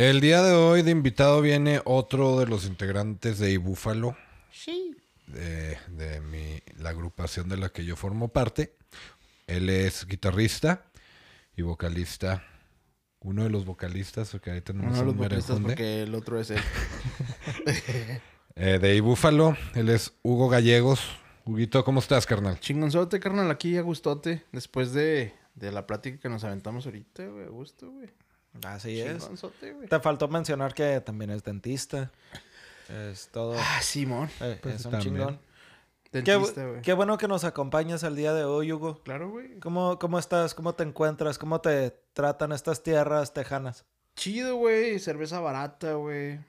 [0.00, 4.16] El día de hoy de invitado viene otro de los integrantes de Ibúfalo.
[4.50, 4.96] Sí.
[5.26, 8.74] De, de mi, la agrupación de la que yo formo parte.
[9.46, 10.86] Él es guitarrista
[11.54, 12.42] y vocalista.
[13.20, 16.50] Uno de los vocalistas, que ahí tenemos Uno de los vocalistas porque el otro es
[16.50, 16.60] él.
[18.56, 21.00] Eh, de Ibúfalo, él es Hugo Gallegos.
[21.44, 22.58] Huguito, ¿cómo estás, carnal?
[22.58, 24.44] Chingonzote, carnal, aquí a gustote.
[24.50, 27.44] Después de, de la plática que nos aventamos ahorita, güey.
[27.44, 28.08] A gusto, güey.
[28.64, 29.28] Así es.
[29.88, 32.10] Te faltó mencionar que también es dentista.
[32.88, 33.54] Es todo.
[33.56, 34.28] Ah, Simón.
[34.40, 35.14] eh, pues es un también.
[35.14, 35.40] chingón.
[36.12, 36.82] Qué, Dentista, güey.
[36.82, 39.00] qué bueno que nos acompañas el día de hoy, Hugo.
[39.04, 39.60] Claro, güey.
[39.60, 40.54] ¿Cómo, ¿Cómo estás?
[40.54, 41.38] ¿Cómo te encuentras?
[41.38, 43.84] ¿Cómo te tratan estas tierras tejanas?
[44.16, 44.98] Chido, güey.
[44.98, 46.40] Cerveza barata, güey.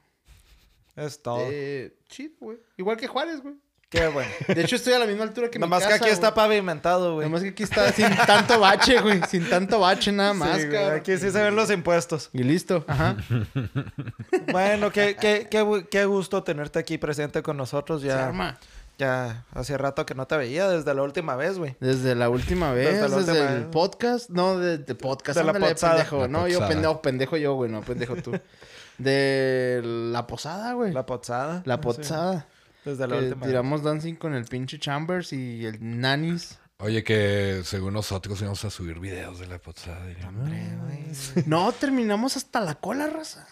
[0.96, 1.38] Es todo.
[1.42, 2.58] Eh, chido, güey.
[2.78, 3.54] Igual que Juárez, güey.
[3.92, 4.32] Qué bueno.
[4.48, 7.16] De hecho, estoy a la misma altura que mi Nomás que casa, aquí está pavimentado,
[7.16, 7.28] güey.
[7.28, 9.20] Nomás que aquí está sin tanto bache, güey.
[9.30, 11.00] Sin tanto bache nada más, Sí, güey, cabrón.
[11.00, 12.30] Aquí sí se ven los impuestos.
[12.32, 12.86] Y listo.
[12.88, 13.18] Ajá.
[14.52, 18.02] Bueno, qué, qué, qué, qué gusto tenerte aquí presente con nosotros.
[18.02, 18.58] Se Ya, arma.
[18.98, 21.76] ya hace rato que no te veía, desde la última vez, güey.
[21.80, 23.68] Desde la última vez, Desde desde, la última el vez.
[23.72, 25.94] podcast, no, desde el podcast, De la posada.
[25.96, 26.70] pendejo, La no, yo posada.
[26.70, 28.32] pendejo, pendejo yo, güey, no, pendejo tú.
[28.98, 30.92] De la posada, güey.
[30.94, 31.62] La pozada.
[31.66, 32.46] La Sí, posada.
[32.86, 33.48] Desde la Que última vez.
[33.50, 36.58] tiramos dancing con el pinche Chambers y el Nanis.
[36.80, 40.02] Oye, que según nosotros íbamos a subir videos de la posada.
[40.10, 43.48] y yo, No, terminamos hasta la cola, raza.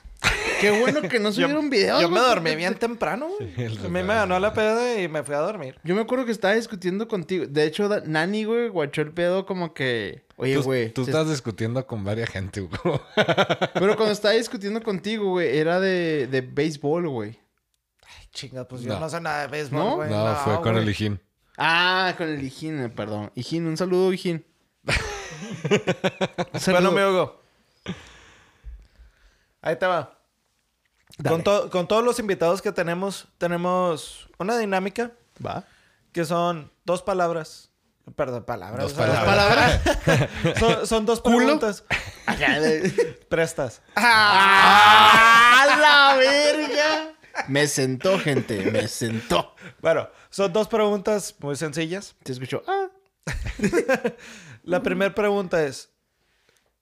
[0.60, 2.02] Qué bueno que no subieron videos.
[2.02, 3.54] Yo me güey, dormí bien temprano, güey.
[3.56, 5.76] Sí, a mí me ganó la peda y me fui a dormir.
[5.84, 7.46] Yo me acuerdo que estaba discutiendo contigo.
[7.48, 10.26] De hecho, Nani, güey, guachó el pedo como que...
[10.36, 10.92] Oye, Tú, güey.
[10.92, 13.02] tú estás discutiendo con varias gente, Hugo.
[13.76, 17.40] Pero cuando estaba discutiendo contigo, güey, era de, de béisbol, güey.
[18.32, 19.00] Chinga, pues yo No.
[19.00, 19.96] no sé nada de béisbol, ¿No?
[19.98, 20.10] güey.
[20.10, 21.20] no, fue con el Hijín.
[21.58, 23.32] Ah, con el Hijín, eh, perdón.
[23.36, 24.46] Hijín, un saludo, Hijín.
[26.68, 27.42] Bueno, mi Hugo.
[29.62, 30.18] Ahí te va.
[31.28, 35.12] Con, to- con todos los invitados que tenemos, tenemos una dinámica
[35.46, 35.66] Va.
[36.14, 37.72] que son dos palabras.
[38.16, 38.84] Perdón, palabras.
[38.84, 39.82] Dos o sea, palabras.
[40.60, 41.84] Son, son dos preguntas.
[43.30, 43.82] Prestas.
[43.96, 47.14] ¡Ah, la verga!
[47.48, 49.56] Me sentó, gente, me sentó.
[49.82, 52.16] Bueno, son dos preguntas muy sencillas.
[52.24, 52.64] Te escuchó.
[52.68, 52.88] Ah.
[54.64, 55.90] La primera pregunta es,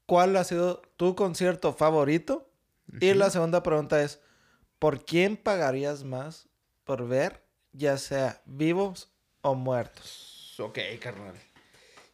[0.05, 2.49] ¿cuál ha sido tu concierto favorito?
[2.99, 4.19] Y la segunda pregunta es,
[4.79, 6.47] ¿por quién pagarías más
[6.85, 7.43] por ver,
[7.73, 10.55] ya sea vivos o muertos?
[10.59, 11.35] Ok, carnal.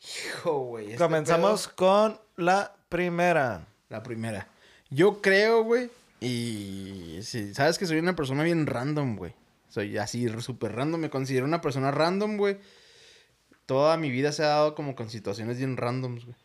[0.02, 0.86] Hijo, güey.
[0.88, 3.66] este Comenzamos con la primera.
[3.90, 4.48] La primera.
[4.90, 5.90] Yo creo, güey.
[6.24, 9.34] Y sí, sabes que soy una persona bien random, güey.
[9.68, 11.02] Soy así súper random.
[11.02, 12.60] Me considero una persona random, güey.
[13.66, 16.38] Toda mi vida se ha dado como con situaciones bien randoms, güey.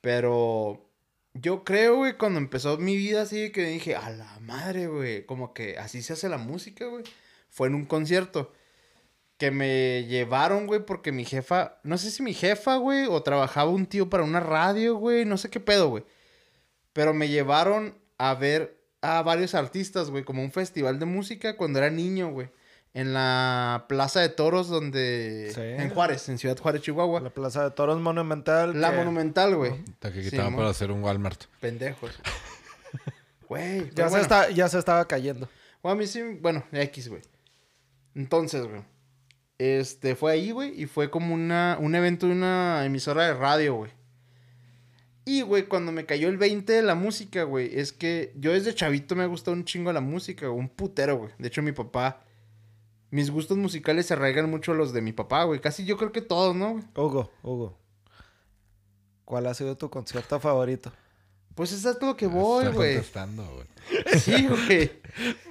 [0.00, 0.90] Pero
[1.34, 5.24] yo creo, güey, cuando empezó mi vida así que dije, a la madre, güey.
[5.24, 7.04] Como que así se hace la música, güey.
[7.48, 8.52] Fue en un concierto.
[9.38, 13.70] Que me llevaron, güey, porque mi jefa, no sé si mi jefa, güey, o trabajaba
[13.70, 16.04] un tío para una radio, güey, no sé qué pedo, güey.
[16.92, 18.75] Pero me llevaron a ver
[19.06, 22.48] a varios artistas, güey, como un festival de música cuando era niño, güey.
[22.94, 25.52] En la Plaza de Toros, donde...
[25.54, 25.60] Sí.
[25.60, 27.20] En Juárez, en Ciudad Juárez, Chihuahua.
[27.20, 28.80] La Plaza de Toros Monumental.
[28.80, 29.72] La que Monumental, güey.
[29.92, 31.44] Hasta que quitaban para hacer un Walmart.
[31.60, 32.12] Pendejos.
[33.48, 33.90] Güey.
[33.94, 35.48] Ya, se está- ya se estaba cayendo.
[35.82, 37.22] Bueno, a mí sí, bueno, X, güey.
[38.14, 38.82] Entonces, güey.
[39.58, 43.74] Este, fue ahí, güey, y fue como una, un evento de una emisora de radio,
[43.76, 43.90] güey.
[45.28, 48.72] Y, güey, cuando me cayó el 20 de la música, güey, es que yo desde
[48.76, 51.32] chavito me ha gustado un chingo la música, güey, un putero, güey.
[51.36, 52.22] De hecho, mi papá,
[53.10, 55.60] mis gustos musicales se arraigan mucho a los de mi papá, güey.
[55.60, 56.84] Casi yo creo que todos, ¿no, güey?
[56.94, 57.76] Hugo, Hugo.
[59.24, 60.92] ¿Cuál ha sido tu concierto favorito?
[61.56, 62.94] Pues es lo que voy, güey.
[62.94, 63.66] contestando, güey.
[64.20, 64.92] Sí, güey.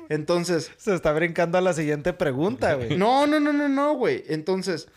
[0.07, 2.95] Entonces, Se está brincando a la siguiente pregunta, güey.
[2.95, 4.23] No, no, no, no, no, güey.
[4.27, 4.87] Entonces,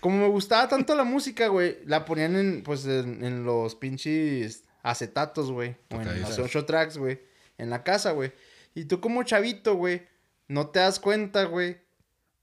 [0.00, 4.64] como me gustaba tanto la música, güey, la ponían en, pues, en, en los pinches
[4.82, 5.76] acetatos, güey.
[5.90, 7.20] O en los ocho tracks, güey.
[7.58, 8.32] En la casa, güey.
[8.74, 10.06] Y tú como chavito, güey,
[10.48, 11.80] no te das cuenta, güey,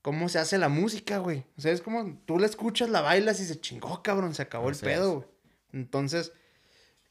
[0.01, 1.43] cómo se hace la música, güey.
[1.57, 4.69] O sea, es como tú la escuchas, la bailas y se chingó, cabrón, se acabó
[4.69, 5.27] Así el pedo, güey.
[5.73, 6.31] Entonces,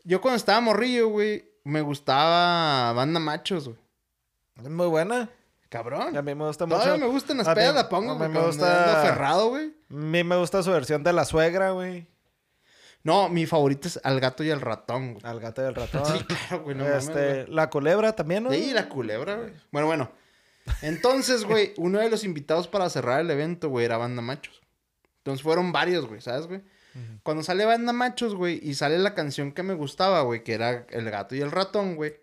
[0.04, 3.78] yo cuando estaba morrillo, güey, me gustaba Banda Machos, güey.
[4.62, 5.28] Es muy buena.
[5.68, 6.16] Cabrón.
[6.16, 7.06] A mí me gusta Todavía mucho.
[7.06, 8.28] me gustan las pedas, la pongo, güey.
[8.30, 9.74] me gusta- ando aferrado, güey.
[9.90, 12.06] A mí me gusta su versión de la suegra, güey.
[13.04, 15.24] No, mi favorito es Al gato y al ratón, güey.
[15.24, 16.04] Al gato y el ratón.
[16.06, 17.54] Sí, claro, güey, no mames, este, güey.
[17.54, 18.50] la culebra también, ¿no?
[18.50, 19.52] Sí, la culebra, güey.
[19.70, 20.12] Bueno, bueno.
[20.82, 24.60] Entonces, güey, uno de los invitados para cerrar el evento, güey, era Banda Machos.
[25.18, 26.62] Entonces fueron varios, güey, ¿sabes, güey?
[27.22, 30.84] Cuando sale Banda Machos, güey, y sale la canción que me gustaba, güey, que era
[30.90, 32.16] El gato y el ratón, güey.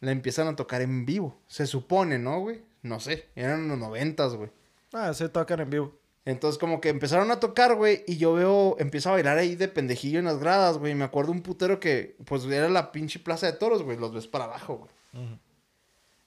[0.00, 1.40] la empiezan a tocar en vivo.
[1.46, 2.62] Se supone, ¿no, güey?
[2.82, 4.50] No sé, eran los noventas, güey.
[4.92, 5.99] Ah, se tocan en vivo.
[6.24, 9.68] Entonces como que empezaron a tocar, güey, y yo veo, empiezo a bailar ahí de
[9.68, 10.92] pendejillo en las gradas, güey.
[10.92, 13.96] y Me acuerdo un putero que, pues, era la pinche plaza de toros, güey.
[13.96, 15.38] Los ves para abajo, güey.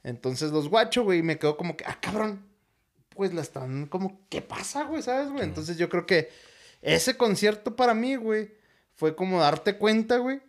[0.04, 2.45] Entonces los guacho, güey, y me quedo como que, ah, cabrón.
[3.10, 5.04] Pues la están como, ¿qué pasa, güey?
[5.04, 5.44] ¿Sabes, güey?
[5.44, 6.30] Entonces yo creo que
[6.81, 8.51] ese concierto para mí, güey,
[8.95, 10.42] fue como darte cuenta, güey,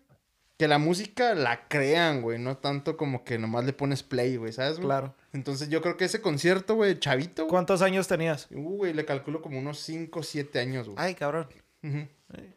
[0.56, 2.38] que la música la crean, güey.
[2.38, 4.86] No tanto como que nomás le pones play, güey, ¿sabes, güey?
[4.86, 5.14] Claro.
[5.32, 7.50] Entonces yo creo que ese concierto, güey, chavito, güey.
[7.50, 8.48] ¿Cuántos años tenías?
[8.52, 10.98] Uh, güey, le calculo como unos 5 o 7 años, güey.
[11.00, 11.48] Ay, cabrón.
[11.82, 12.08] Ujú.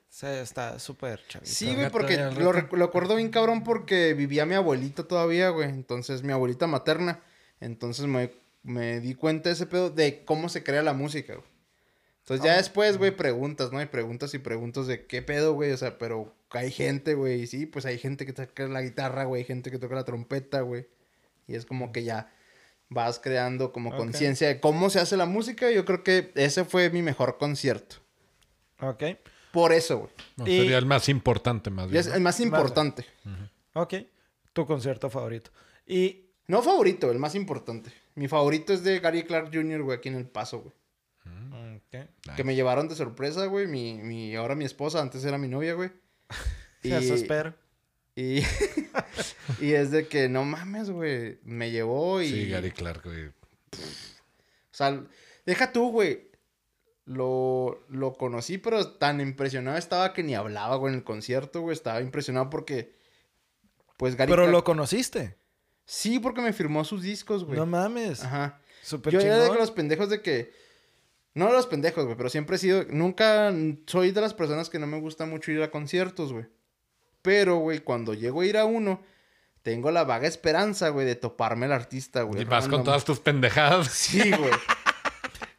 [0.10, 1.52] Se está súper chavito.
[1.52, 5.70] Sí, güey, porque lo, lo acuerdo bien cabrón porque vivía mi abuelita todavía, güey.
[5.70, 7.22] Entonces, mi abuelita materna.
[7.60, 8.32] Entonces, me,
[8.64, 11.48] me di cuenta de ese pedo de cómo se crea la música, güey.
[12.20, 13.80] Entonces, ya después, güey, preguntas, ¿no?
[13.80, 15.72] Hay preguntas y preguntas de qué pedo, güey.
[15.72, 17.42] O sea, pero hay gente, güey.
[17.42, 19.42] y Sí, pues hay gente que toca la guitarra, güey.
[19.42, 20.88] Hay gente que toca la trompeta, güey.
[21.48, 22.32] Y es como que ya
[22.90, 25.70] vas creando como conciencia de cómo se hace la música.
[25.72, 27.98] Yo creo que ese fue mi mejor concierto.
[28.80, 29.04] Ok.
[29.52, 30.12] Por eso, güey.
[30.38, 32.00] No, Y- Sería el más importante, más bien.
[32.00, 33.06] es el más importante.
[33.74, 33.94] Ok.
[34.54, 35.52] Tu concierto favorito.
[35.86, 37.92] Y No favorito, el más importante.
[38.16, 40.74] Mi favorito es de Gary Clark Jr., güey, aquí en El Paso, güey.
[41.76, 42.36] Ok.
[42.36, 43.68] Que me llevaron de sorpresa, güey.
[43.68, 45.92] Mi, mi, ahora mi esposa, antes era mi novia, güey.
[46.84, 47.54] Y, Eso espero.
[48.16, 48.42] y,
[49.62, 51.40] y es de que, no mames, güey.
[51.44, 52.30] Me llevó y...
[52.30, 53.28] Sí, Gary Clark, güey.
[53.28, 53.32] O
[54.72, 55.04] sea,
[55.46, 56.28] deja tú, güey.
[57.06, 61.74] Lo, lo conocí, pero tan impresionado estaba que ni hablaba, güey, en el concierto, güey.
[61.74, 62.96] Estaba impresionado porque...
[63.98, 65.38] Pues Gary Pero Clark- lo conociste.
[65.86, 67.58] Sí, porque me firmó sus discos, güey.
[67.58, 68.24] No mames.
[68.24, 68.60] Ajá.
[68.84, 70.52] Súper Yo era de los pendejos de que.
[71.34, 72.84] No de los pendejos, güey, pero siempre he sido.
[72.90, 73.54] Nunca
[73.86, 76.46] soy de las personas que no me gusta mucho ir a conciertos, güey.
[77.22, 79.02] Pero, güey, cuando llego a ir a uno,
[79.62, 82.42] tengo la vaga esperanza, güey, de toparme al artista, güey.
[82.42, 83.88] Y vas con todas tus pendejadas.
[83.92, 84.52] Sí, güey.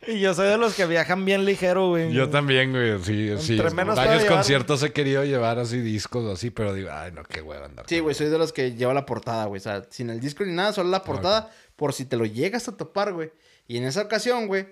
[0.07, 2.11] Y yo soy de los que viajan bien ligero, güey.
[2.15, 2.99] Yo también, güey.
[3.03, 3.57] Sí, sí.
[3.59, 7.13] Entre menos Varios llevar- conciertos he querido llevar así discos o así, pero digo, ay,
[7.13, 7.85] no, qué hueva andar.
[7.87, 9.59] Sí, güey, soy de los que lleva la portada, güey.
[9.59, 12.69] O sea, sin el disco ni nada, solo la portada, por si te lo llegas
[12.69, 13.31] a topar, güey.
[13.67, 14.67] Y en esa ocasión, güey,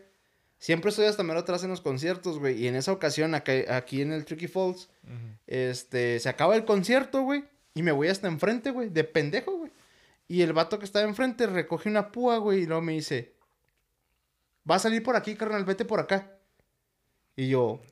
[0.59, 2.63] siempre estoy hasta mero atrás en los conciertos, güey.
[2.63, 4.89] Y en esa ocasión, acá, aquí en el Tricky Falls,
[5.47, 7.45] este, se acaba el concierto, güey.
[7.75, 9.73] Y me voy hasta enfrente, güey, de pendejo, güey.
[10.29, 13.35] Y el vato que estaba enfrente recoge una púa, güey, y luego me dice,
[14.69, 16.33] va a salir por aquí, carnal, vete por acá.
[17.37, 17.83] Y yo,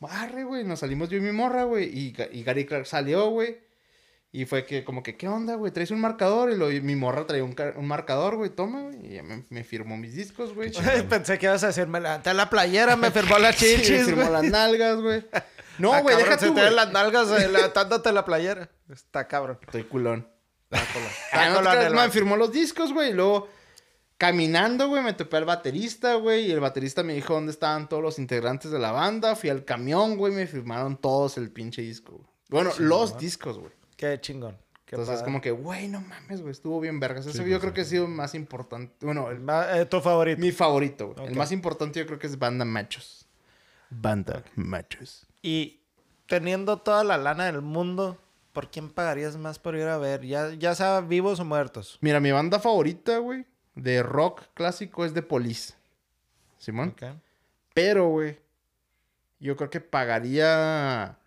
[0.00, 0.64] Barre, güey.
[0.64, 1.86] Nos salimos yo y mi morra, güey.
[1.86, 3.58] Y, y Gary Clark salió, güey.
[4.36, 5.72] Y fue que, como que, ¿qué onda, güey?
[5.72, 6.50] ¿Traes un marcador?
[6.50, 8.50] Y, lo, y mi morra traía un, un marcador, güey.
[8.50, 9.06] Toma, güey.
[9.06, 10.70] Y ya me, me firmó mis discos, güey.
[11.08, 14.04] Pensé que ibas a decir, me levanté la playera, me firmó las Sí, me chichis,
[14.04, 14.32] firmó güey.
[14.32, 15.24] las nalgas, güey.
[15.78, 16.64] No, Ah, güey, cabrón, deja se tú, te güey.
[16.66, 18.70] ven las nalgas eh, levantándote la playera.
[18.90, 19.58] Está cabrón.
[19.62, 20.26] Estoy culón.
[20.70, 20.82] Ah,
[21.32, 23.10] Ah, colón, te creas, el me firmó los discos, güey.
[23.10, 23.48] Y luego,
[24.18, 26.46] caminando, güey, me topé al baterista, güey.
[26.46, 29.36] Y el baterista me dijo dónde estaban todos los integrantes de la banda.
[29.36, 30.32] Fui al camión, güey.
[30.32, 32.26] Me firmaron todos el pinche disco, güey.
[32.48, 33.72] Bueno, los discos, güey.
[33.96, 34.56] Qué chingón.
[34.84, 35.24] Qué Entonces, padre.
[35.24, 36.52] como que, güey, no mames, güey.
[36.52, 37.26] Estuvo bien vergas.
[37.26, 38.94] Ese Sí, yo creo que ha sido más importante.
[39.04, 39.42] Bueno, el-
[39.80, 40.40] eh, tu favorito.
[40.40, 41.26] mi favorito, güey.
[41.28, 43.26] El más importante yo creo que es Banda Machos.
[43.90, 45.26] Banda Machos.
[45.42, 45.80] Y
[46.26, 48.16] teniendo toda la lana del mundo,
[48.52, 50.24] ¿por quién pagarías más por ir a ver?
[50.24, 51.98] Ya, ya sea vivos o muertos.
[52.00, 55.74] Mira, mi banda favorita, güey, de rock clásico es de Police.
[56.58, 56.94] Simón.
[57.74, 58.38] Pero, güey,
[59.40, 61.18] yo creo que pagaría.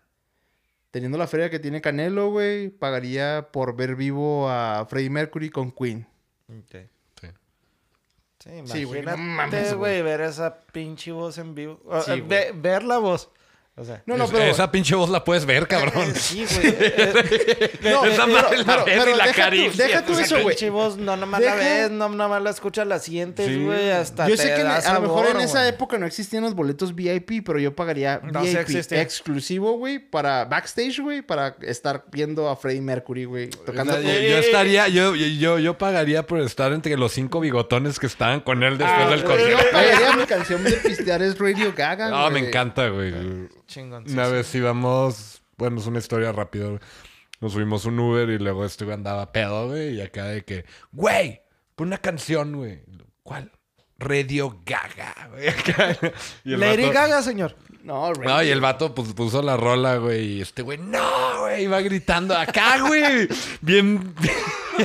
[0.90, 5.70] Teniendo la feria que tiene Canelo, güey, pagaría por ver vivo a Freddie Mercury con
[5.70, 6.06] Queen.
[6.48, 6.80] Ok.
[7.20, 7.28] Sí.
[8.40, 10.02] Sí, Sí, imagínate, güey, güey.
[10.02, 11.80] ver esa pinche voz en vivo.
[12.04, 13.30] Sí, eh, ve- ver la voz.
[13.80, 14.02] O sea.
[14.04, 14.44] No, no, Es- pero.
[14.44, 16.12] Esa pinche voz la puedes ver, cabrón.
[16.14, 16.74] Sí, güey.
[17.82, 19.76] No, Esa pero- madre la pero- ves y la acaricias.
[19.76, 20.48] deja tú esa eso, güey.
[20.48, 23.64] pinche voz no nomás la Deja- ves, no nomás la escuchas, la sientes, Sí.
[23.64, 26.42] güey, hasta Yo te sé que da a lo mejor en esa época no existían
[26.44, 31.56] los boletos VIP, pero yo pagaría No, sí VIP exclusivo, güey, para backstage, güey, para
[31.62, 33.98] estar viendo a Freddie Mercury, güey, tocando.
[34.00, 38.40] Yo, yo estaría, yo, yo, yo pagaría por estar entre los cinco bigotones que estaban
[38.40, 39.64] con él después del Yo concierto.
[39.72, 43.12] pagaría mi canción de pistear es Radio Gaga, No, me encanta, güey.
[43.70, 44.04] Chingón.
[44.10, 46.68] Una vez íbamos, bueno, es una historia rápida.
[47.40, 49.94] Nos subimos un Uber y luego este güey andaba pedo, güey.
[49.94, 51.40] Y acá de que, güey,
[51.76, 52.82] pon una canción, güey.
[53.22, 53.50] ¿Cuál?
[53.98, 55.48] Radio Gaga, güey.
[55.50, 55.96] Acá.
[56.44, 57.56] Y el Lady vato- Gaga, señor.
[57.84, 60.38] No, Radio No, y el vato pues, puso la rola, güey.
[60.38, 61.64] Y este güey, no, güey.
[61.64, 63.28] Iba gritando acá, güey.
[63.60, 64.14] Bien.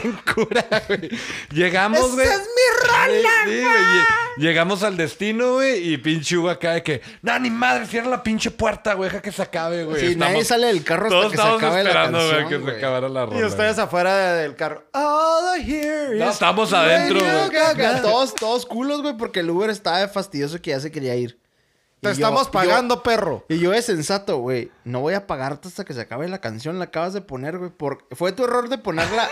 [0.02, 1.10] Bien cura, güey.
[1.52, 2.26] Llegamos, güey.
[2.28, 3.64] ¡Esa es mi rola, Sí, güey.
[3.64, 4.06] Lle-
[4.38, 8.22] Llegamos al destino, güey, y pinche Hugo acá de que, no, ni madre, cierra la
[8.24, 10.00] pinche puerta, güey, deja que se acabe, güey.
[10.02, 12.50] Sí, Estamos- nadie sale del carro hasta Todos que se acabe la esperando, canción, güey,
[12.50, 12.74] que güey.
[12.74, 13.40] se acabara la rola.
[13.40, 14.84] Y ustedes afuera de- del carro.
[14.94, 18.02] All I hear No, is estábamos adentro, güey.
[18.02, 21.40] Todos, todos culos, güey, porque el Uber estaba fastidioso que ya se quería ir.
[22.02, 23.46] Te Y estamos yo- pagando, perro.
[23.48, 24.70] Y yo de sensato, güey.
[24.84, 26.78] No voy a pagarte hasta que se acabe la canción.
[26.78, 27.72] La acabas de poner, güey.
[27.72, 28.06] Por...
[28.12, 29.28] Fue tu error de ponerla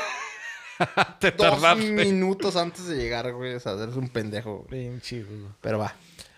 [1.19, 1.91] Te dos tardaste.
[1.91, 3.53] minutos antes de llegar, güey.
[3.55, 4.89] O sea, eres un pendejo, güey.
[4.89, 5.55] Pinche Hugo.
[5.61, 5.93] Pero va.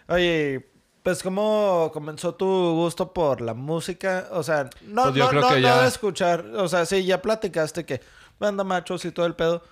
[0.08, 0.70] Oye,
[1.04, 4.28] pues ¿cómo comenzó tu gusto por la música?
[4.32, 6.46] O sea, no, Pues yo no, creo no, que no ya- de escuchar.
[6.56, 8.02] O sea, sí, ya platicaste que
[8.40, 9.64] banda machos y todo el pedo.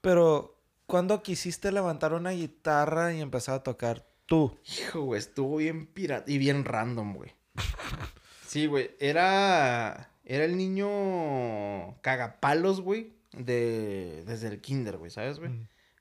[0.00, 4.58] Pero, ¿cuándo quisiste levantar una guitarra y empezar a tocar tú?
[4.78, 5.18] Hijo, güey.
[5.18, 7.32] Estuvo bien pirata y bien random, güey.
[8.46, 8.90] Sí, güey.
[8.98, 10.10] Era...
[10.24, 13.12] Era el niño cagapalos, güey.
[13.32, 14.24] De...
[14.26, 15.10] Desde el kinder, güey.
[15.10, 15.50] ¿Sabes, güey?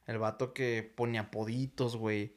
[0.05, 2.35] El vato que ponía poditos, güey.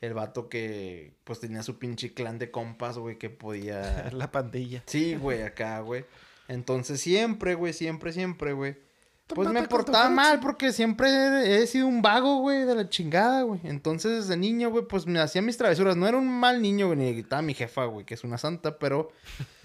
[0.00, 4.10] El vato que, pues, tenía su pinche clan de compas, güey, que podía...
[4.12, 4.82] La pandilla.
[4.86, 6.04] Sí, güey, acá, güey.
[6.48, 8.76] Entonces, siempre, güey, siempre, siempre, güey.
[9.28, 11.08] Pues me portaba mal porque siempre
[11.62, 13.60] he sido un vago, güey, de la chingada, güey.
[13.64, 15.96] Entonces, desde niño, güey, pues me hacía mis travesuras.
[15.96, 18.24] No era un mal niño, güey, ni le gritaba a mi jefa, güey, que es
[18.24, 19.10] una santa, pero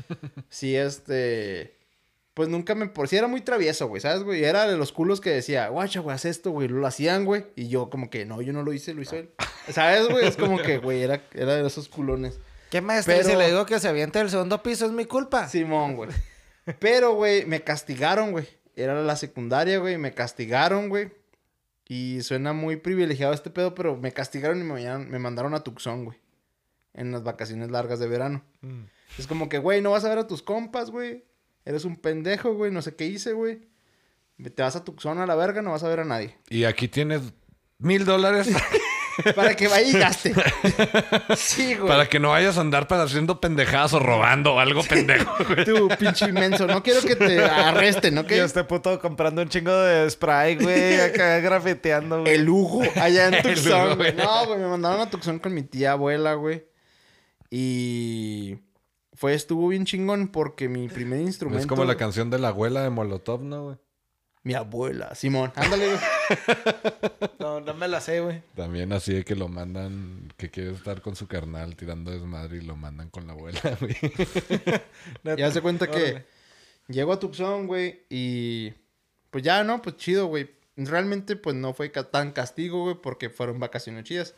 [0.50, 1.76] sí, este...
[2.38, 2.86] Pues nunca me...
[2.88, 4.44] Por si era muy travieso, güey, ¿sabes, güey?
[4.44, 6.68] Era de los culos que decía, guacha, güey, haz esto, güey.
[6.68, 7.48] Lo hacían, güey.
[7.56, 9.32] Y yo como que, no, yo no lo hice, lo hizo él.
[9.70, 10.28] ¿Sabes, güey?
[10.28, 12.40] Es como que, güey, era, era de esos culones.
[12.70, 13.16] ¿Qué maestro?
[13.16, 15.48] Pero- Si le digo que se aviente del segundo piso es mi culpa.
[15.50, 16.12] Simón, güey.
[16.80, 18.48] Pero, güey, me castigaron, güey.
[18.76, 19.98] Era la secundaria, güey.
[19.98, 21.12] Me castigaron, güey.
[21.88, 25.64] Y suena muy privilegiado este pedo, pero me castigaron y me, mandaron- me mandaron a
[25.64, 26.20] Tucson, güey.
[26.94, 28.44] En las vacaciones largas de verano.
[28.62, 28.84] Mm.
[29.18, 31.24] Es como que, güey, no vas a ver a tus compas, güey.
[31.68, 32.72] Eres un pendejo, güey.
[32.72, 33.60] No sé qué hice, güey.
[34.56, 36.38] Te vas a Tucson a la verga, no vas a ver a nadie.
[36.50, 37.22] Y aquí tienes
[37.78, 38.48] mil dólares
[39.36, 40.34] Para que vaya y gaste.
[41.36, 41.88] sí, güey.
[41.88, 45.36] para que no vayas a andar para haciendo pendejadas o robando o algo pendejo.
[45.50, 45.66] güey.
[45.66, 46.68] Tú, pinche inmenso.
[46.68, 48.32] No quiero que te arresten, ¿ok?
[48.32, 52.36] Y este puto comprando un chingo de spray, güey, acá grafiteando, güey.
[52.36, 54.14] El Hugo, allá en Tucson, güey.
[54.14, 56.66] No, güey, me mandaron a Tucson con mi tía abuela, güey.
[57.50, 58.58] Y
[59.18, 61.60] fue, estuvo bien chingón porque mi primer instrumento...
[61.62, 63.78] Es como la canción de la abuela de Molotov, ¿no, güey?
[64.44, 65.52] Mi abuela, Simón.
[65.56, 66.00] Ándale, güey.
[67.40, 68.42] No, no me la sé, güey.
[68.56, 72.62] También así de que lo mandan, que quiere estar con su carnal tirando desmadre y
[72.62, 73.96] lo mandan con la abuela, güey.
[75.38, 76.26] Ya se cuenta que Órale.
[76.88, 78.74] llego a Tucson, güey, y
[79.32, 79.82] pues ya, ¿no?
[79.82, 80.50] Pues chido, güey.
[80.76, 84.36] Realmente, pues no fue ca- tan castigo, güey, porque fueron vacaciones chidas.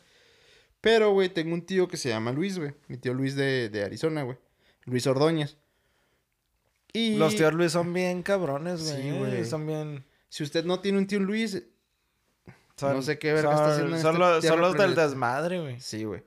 [0.81, 2.73] Pero, güey, tengo un tío que se llama Luis, güey.
[2.87, 4.37] Mi tío Luis de, de Arizona, güey.
[4.89, 5.57] Luis Ordóñez.
[6.93, 9.01] Y Los tíos Luis son bien cabrones, güey.
[9.03, 9.45] Sí, güey.
[9.45, 10.05] Son bien...
[10.27, 11.61] si usted no tiene un tío Luis,
[12.75, 14.95] son- No sé qué verga son- está haciendo en Son, esta los, son los del
[14.95, 15.79] desmadre, güey.
[15.79, 16.23] sí, güey.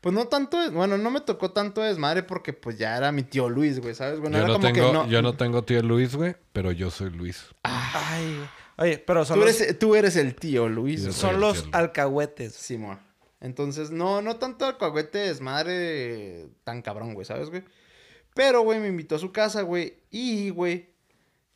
[0.00, 3.48] Pues no tanto, bueno, no me tocó tanto desmadre porque pues ya era mi tío
[3.48, 4.20] Luis, güey, ¿sabes?
[4.20, 5.08] Bueno, Yo era no, como tengo, que no.
[5.08, 7.46] yo no tengo tío Luis, güey, pero yo soy Luis.
[7.64, 8.48] Ay, güey.
[8.90, 11.70] Oye, pero son Tú los, eres, tú eres el tío Luis, Yo son los tío
[11.74, 12.54] alcahuetes.
[12.54, 13.00] Simón.
[13.40, 17.64] Entonces, no, no tanto alcahuete desmadre tan cabrón, güey, ¿sabes, güey?
[18.38, 19.94] Pero, güey, me invitó a su casa, güey.
[20.12, 20.90] Y, güey,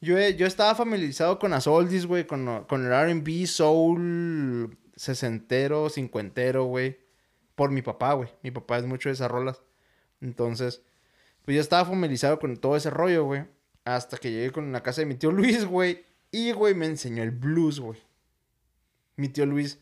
[0.01, 6.65] yo, yo estaba familiarizado con las oldies, güey, con, con el R&B, soul, sesentero, cincuentero,
[6.65, 6.99] güey.
[7.55, 8.31] Por mi papá, güey.
[8.43, 9.63] Mi papá es mucho de esas rolas.
[10.21, 10.83] Entonces,
[11.45, 13.45] pues yo estaba familiarizado con todo ese rollo, güey.
[13.85, 16.05] Hasta que llegué con la casa de mi tío Luis, güey.
[16.33, 18.01] Y, güey, me enseñó el blues, güey.
[19.15, 19.79] Mi tío Luis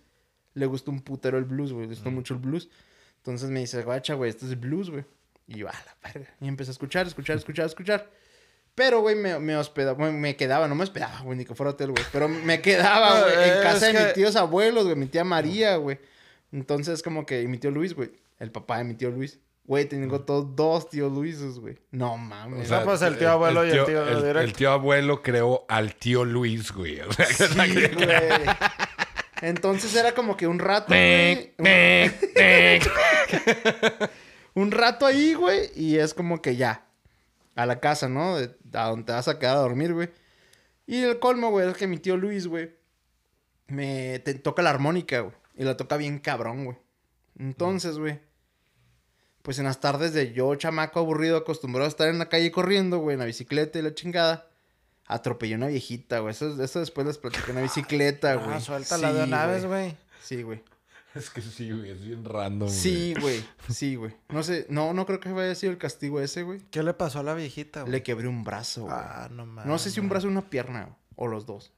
[0.52, 1.86] le gustó un putero el blues, güey.
[1.86, 2.68] Le gustó mucho el blues.
[3.16, 5.06] Entonces me dice, guacha, güey, esto es blues, güey.
[5.50, 6.28] Y yo, a la verga.
[6.40, 8.08] Y empecé a escuchar, escuchar, escuchar, escuchar.
[8.74, 11.70] Pero, güey, me, me hospedaba, bueno, me quedaba, no me hospedaba, güey, ni que fuera
[11.72, 12.04] hotel, güey.
[12.12, 15.24] Pero me quedaba, güey, en Es casa de que- mis tíos abuelos, güey, mi tía
[15.24, 15.98] María, güey.
[16.52, 19.38] Entonces, como que, y mi tío Luis, güey, el papá de mi tío Luis.
[19.64, 21.78] Güey, tengo todos dos tíos Luises, güey.
[21.90, 22.66] No mames.
[22.66, 24.40] O sea, No, pues, el tío abuelo y el tío el, directo.
[24.40, 27.00] el tío abuelo creó al tío Luis, güey.
[27.00, 28.08] O sea, que Sí, güey.
[29.42, 31.54] Entonces era como que un rato, güey.
[34.60, 35.70] Un, rato ahí, güey.
[35.74, 36.86] Y es como que ya.
[37.56, 38.36] A la casa, ¿no?
[38.38, 40.08] De- a donde te vas a quedar a dormir, güey.
[40.86, 42.74] Y el colmo, güey, es que mi tío Luis, güey.
[43.66, 45.34] Me te- toca la armónica, güey.
[45.56, 46.76] Y la toca bien cabrón, güey.
[47.38, 48.20] Entonces, güey.
[49.42, 52.98] Pues en las tardes de yo, chamaco aburrido, acostumbrado a estar en la calle corriendo,
[52.98, 54.46] güey, en la bicicleta y la chingada.
[55.06, 56.32] Atropellé una viejita, güey.
[56.32, 58.56] Eso, eso después les platiqué una bicicleta, güey.
[58.56, 59.96] Ah, suéltala de Sí, una vez, güey.
[60.22, 60.62] Sí, güey.
[61.14, 62.68] Es que sí, güey, es bien random.
[62.68, 62.80] güey.
[62.80, 63.44] Sí, güey.
[63.68, 64.14] Sí, güey.
[64.28, 66.60] No sé, no, no creo que haya sido el castigo ese, güey.
[66.70, 67.92] ¿Qué le pasó a la viejita, güey?
[67.92, 68.94] Le quebré un brazo, güey.
[68.96, 69.66] Ah, no mames.
[69.66, 71.72] no sé si un brazo o una pierna, o los dos.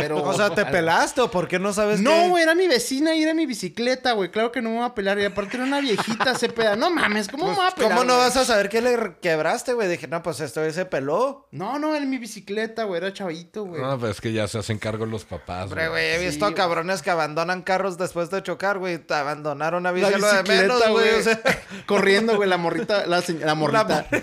[0.00, 2.28] Pero, O sea, ¿te pelaste o por qué no sabes No, qué?
[2.28, 4.30] güey, era mi vecina y era mi bicicleta, güey.
[4.30, 5.18] Claro que no me voy a pelar.
[5.18, 6.76] Y aparte era una viejita, se peda.
[6.76, 7.90] No mames, ¿cómo me voy a pelar?
[7.92, 8.26] ¿Cómo no güey?
[8.26, 9.88] vas a saber qué le quebraste, güey?
[9.88, 11.46] Dije, no, pues esto se peló.
[11.50, 12.98] No, no, era mi bicicleta, güey.
[12.98, 13.80] Era chavito, güey.
[13.82, 15.90] No, pues es que ya se hacen cargo los papás, Hombre, güey.
[15.90, 16.54] güey, he Sí, visto güey.
[16.54, 18.98] cabrones que abandonan carros después de chocar, güey.
[18.98, 21.08] Te Abandonaron una bici La de bicicleta, menos, güey.
[21.08, 21.20] güey.
[21.20, 21.40] O sea,
[21.86, 24.06] Corriendo, güey, la morrita, la, la morrita.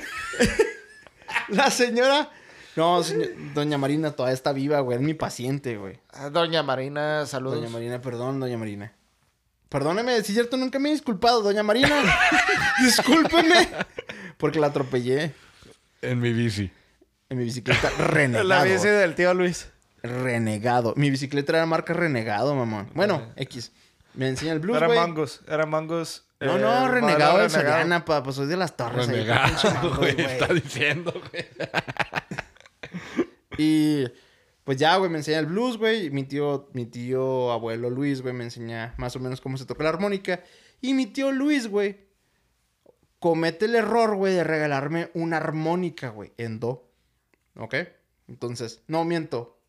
[1.50, 2.30] La, señora.
[2.76, 3.02] No,
[3.54, 4.98] doña Marina todavía está viva, güey.
[4.98, 6.00] Es mi paciente, güey.
[6.10, 7.60] Ah, Doña Marina, saludos.
[7.60, 8.92] Doña Marina, perdón, doña Marina.
[9.70, 11.90] Perdóneme, si es cierto, nunca me he disculpado, doña Marina.
[12.84, 13.70] Discúlpeme.
[14.38, 15.34] Porque la atropellé
[16.02, 16.72] En mi bici.
[17.30, 18.48] en mi bicicleta renegado.
[18.48, 19.68] La bici del tío Luis.
[20.02, 20.94] Renegado.
[20.98, 22.88] Mi bicicleta era marca Renegado, mamá.
[22.94, 23.72] Bueno, X.
[24.16, 25.00] Me enseña el blues, Era güey.
[25.00, 26.24] Mangus, era Mangus.
[26.40, 29.08] No, eh, no, renegado de Soriana, pa, pues soy de las torres.
[29.08, 30.20] ahí, Renegado, güey.
[30.22, 31.46] Está diciendo, güey.
[33.58, 34.06] Y
[34.64, 36.10] pues ya, güey, me enseña el blues, güey.
[36.10, 39.84] Mi tío, mi tío abuelo Luis, güey, me enseña más o menos cómo se toca
[39.84, 40.44] la armónica.
[40.82, 41.98] Y mi tío Luis, güey,
[43.20, 46.90] comete el error, güey, de regalarme una armónica, güey, en do.
[47.56, 47.76] ¿Ok?
[48.28, 49.60] Entonces, no miento.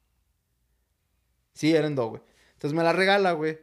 [1.53, 2.23] Sí, era en do, güey.
[2.55, 3.59] Entonces me la regala, güey.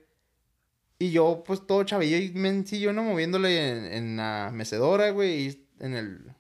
[0.99, 3.03] Y yo, pues todo chavillo y mencillo, ¿no?
[3.03, 6.35] Moviéndole en, la mecedora, güey, y en el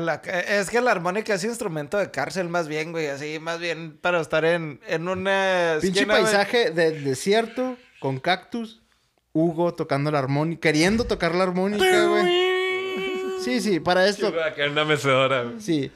[0.00, 3.06] la- es que la armónica es instrumento de cárcel más bien, güey.
[3.08, 5.78] Así, más bien para estar en, en una...
[5.80, 6.24] Pinche esquina, güey.
[6.32, 8.82] paisaje del desierto con cactus.
[9.32, 12.44] Hugo tocando la armónica, queriendo tocar la armónica, güey.
[13.42, 14.32] Sí, sí, para esto.
[14.56, 15.60] En una mecedora, güey.
[15.60, 15.90] Sí.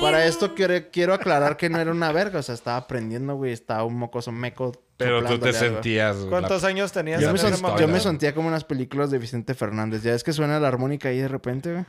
[0.00, 2.40] Para esto quiero, quiero aclarar que no era una verga.
[2.40, 3.52] O sea, estaba aprendiendo, güey.
[3.52, 4.72] Estaba un mocoso meco.
[4.96, 6.28] Pero tú te sentías, güey.
[6.30, 9.18] ¿Cuántos años tenías Yo en me, son- yo me sentía como en las películas de
[9.18, 10.02] Vicente Fernández.
[10.02, 11.84] Ya es que suena la armónica ahí de repente, güey.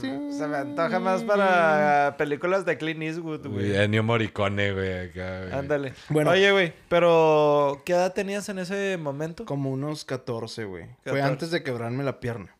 [0.00, 3.76] Se me antoja más para películas de Clint Eastwood, Güey.
[3.76, 5.08] Ennio Morricone, güey.
[5.10, 5.52] acá, güey.
[5.52, 5.94] Ándale.
[6.08, 6.30] Bueno.
[6.30, 9.44] Oye, güey, pero ¿qué edad tenías en ese momento?
[9.44, 10.84] Como unos 14, güey.
[11.02, 11.22] Fue 14.
[11.22, 12.56] antes de quebrarme la pierna.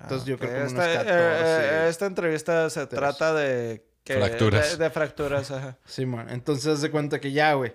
[0.00, 1.44] Entonces yo Ok, creo que como esta, unos eh, 14.
[1.84, 3.84] eh, esta entrevista se trata de...
[4.04, 4.78] que- Fracturas.
[4.78, 5.76] De, de fracturas, ajá.
[5.84, 6.28] Sí, man.
[6.30, 7.74] Entonces, haz de cuenta que ya, güey.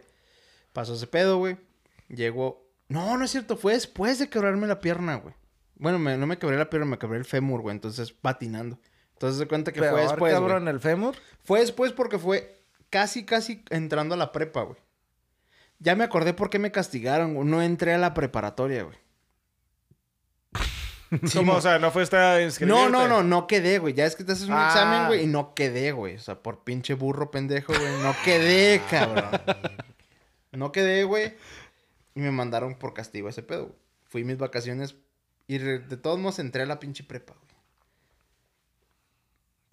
[0.74, 1.58] Pasó ese pedo, güey.
[2.10, 2.66] Llegó.
[2.88, 3.58] No, no es cierto.
[3.58, 5.36] Fue después de quebrarme la pierna, güey.
[5.76, 7.76] Bueno, me- no me quebré la pierna, me quebré el fémur, güey.
[7.76, 8.80] Entonces, patinando.
[9.16, 10.34] Entonces, de cuenta que fue después.
[10.34, 11.16] cabrón, el fémur.
[11.44, 14.78] Fue después porque fue casi, casi entrando a la prepa, güey.
[15.80, 17.48] Ya me acordé por qué me castigaron, güey.
[17.48, 18.98] No entré a la preparatoria, güey.
[21.28, 21.54] Sí, ¿Cómo?
[21.54, 22.82] mo- O sea, no fuiste a inscribirte.
[22.82, 23.94] no, no, no, no quedé, güey.
[23.94, 24.68] Ya es que te haces un Ah.
[24.68, 26.16] examen, güey, y no quedé, güey.
[26.16, 28.02] O sea, por pinche burro pendejo, güey.
[28.02, 29.24] No quedé, cabrón.
[30.52, 31.36] No quedé, güey.
[32.16, 33.66] Y me mandaron por castigo a ese pedo.
[33.68, 33.76] güey.
[34.06, 34.96] Fui mis vacaciones
[35.48, 37.45] y de todos modos entré a la pinche prepa, güey.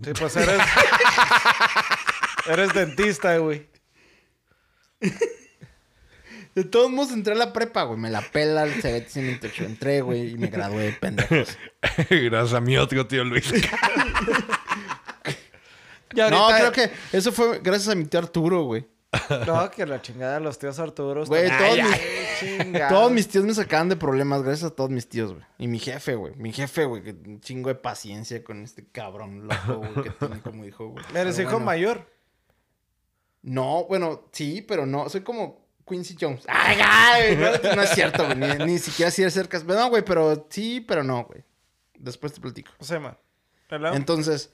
[0.05, 0.61] Sí, pues eres...
[2.49, 3.69] eres dentista, güey.
[6.55, 7.99] De todos modos entré a la prepa, güey.
[7.99, 9.65] Me la pela el CBT 128.
[9.65, 11.57] Entré, güey, y me gradué, pendejos.
[12.11, 13.51] Gracias a mi otro tío Luis.
[16.15, 18.87] Ya No, ahorita- creo que eso fue gracias a mi tío Arturo, güey.
[19.47, 21.27] No, que la chingada de los tíos Arturos.
[21.27, 21.97] Güey, todos Ay, mis-
[22.89, 25.45] Todos mis tíos me sacaban de problemas gracias a todos mis tíos, güey.
[25.59, 26.35] Y mi jefe, güey.
[26.37, 27.03] Mi jefe, güey.
[27.03, 31.05] Que un chingo de paciencia con este cabrón loco, güey, que tiene como hijo, güey.
[31.15, 31.67] Eres Pero hijo bueno.
[31.67, 32.11] mayor.
[33.43, 35.09] No, bueno, sí, pero no.
[35.09, 36.45] Soy como Quincy Jones.
[36.49, 37.37] ¡Ay, ay!
[37.37, 38.37] No, no es cierto, güey.
[38.37, 39.59] Ni, ni siquiera así de cerca.
[39.61, 41.43] No, güey, pero sí, pero no, güey.
[41.99, 42.71] Después te platico.
[42.79, 43.19] O sea.
[43.95, 44.53] Entonces.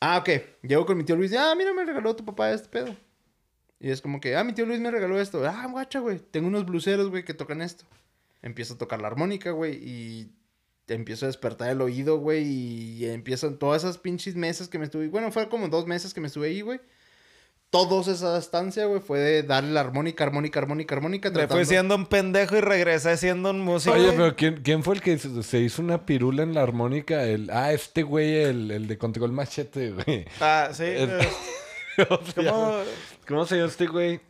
[0.00, 0.28] Ah, ok.
[0.62, 1.32] Llego con mi tío Luis.
[1.32, 2.94] y, Ah, mira, me regaló tu papá este pedo.
[3.78, 5.46] Y es como que, ah, mi tío Luis me regaló esto.
[5.46, 6.18] Ah, guacha, güey.
[6.18, 7.84] Tengo unos bluseros, güey, que tocan esto.
[8.42, 10.32] Empiezo a tocar la armónica, güey, y
[10.86, 14.84] te empiezo a despertar el oído, güey, y empiezan todas esas pinches mesas que me
[14.84, 15.08] estuve.
[15.08, 16.80] Bueno, fue como dos meses que me estuve ahí, güey.
[17.70, 21.30] Todos esa estancia, güey, fue de darle la armónica, armónica, armónica, armónica.
[21.30, 23.96] Me fui siendo un pendejo y regresé siendo un músico.
[23.96, 27.24] Oye, pero ¿quién, quién fue el que se hizo una pirula en la armónica?
[27.24, 30.24] El, ah, este güey, el, el de Control Machete, güey.
[30.40, 30.84] Ah, sí.
[30.86, 31.28] Eh,
[32.08, 32.78] ¿Cómo, ¿Cómo?
[33.26, 34.20] ¿Cómo se llama este güey?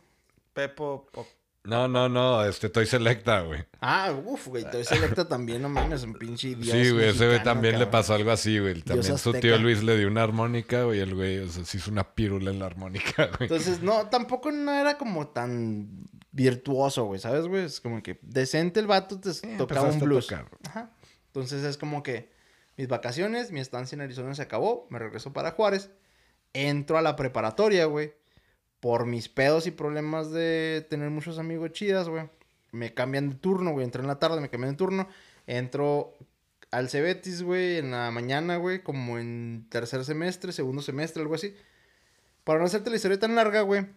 [0.53, 1.07] Pepo.
[1.11, 1.27] Pop-
[1.63, 3.63] No, no, no, este, Toy Selecta, güey.
[3.81, 4.69] Ah, uff, güey.
[4.71, 8.13] Toy Selecta también, no mames, un pinche dios Sí, güey, ese güey también le pasó
[8.13, 8.81] algo así, güey.
[8.81, 11.91] También su tío Luis le dio una armónica, güey, el güey o sea, se hizo
[11.91, 13.49] una pirula en la armónica, güey.
[13.49, 17.65] Entonces, no, tampoco no era como tan virtuoso, güey, ¿sabes, güey?
[17.65, 20.31] Es como que decente el vato te tocaba un blues.
[20.69, 20.91] Ajá.
[21.27, 22.31] Entonces es como que
[22.77, 25.89] mis vacaciones, mi estancia en Arizona se acabó, me regreso para Juárez,
[26.53, 28.13] entro a la preparatoria, güey.
[28.79, 32.29] Por mis pedos y problemas de tener muchos amigos chidas, güey.
[32.71, 33.85] Me cambian de turno, güey.
[33.85, 35.07] Entré en la tarde, me cambian de turno.
[35.47, 36.13] Entro
[36.71, 41.55] al Cebetis, güey, en la mañana, güey, como en tercer semestre, segundo semestre, algo así.
[42.43, 43.87] Para no hacerte la historia tan larga, güey.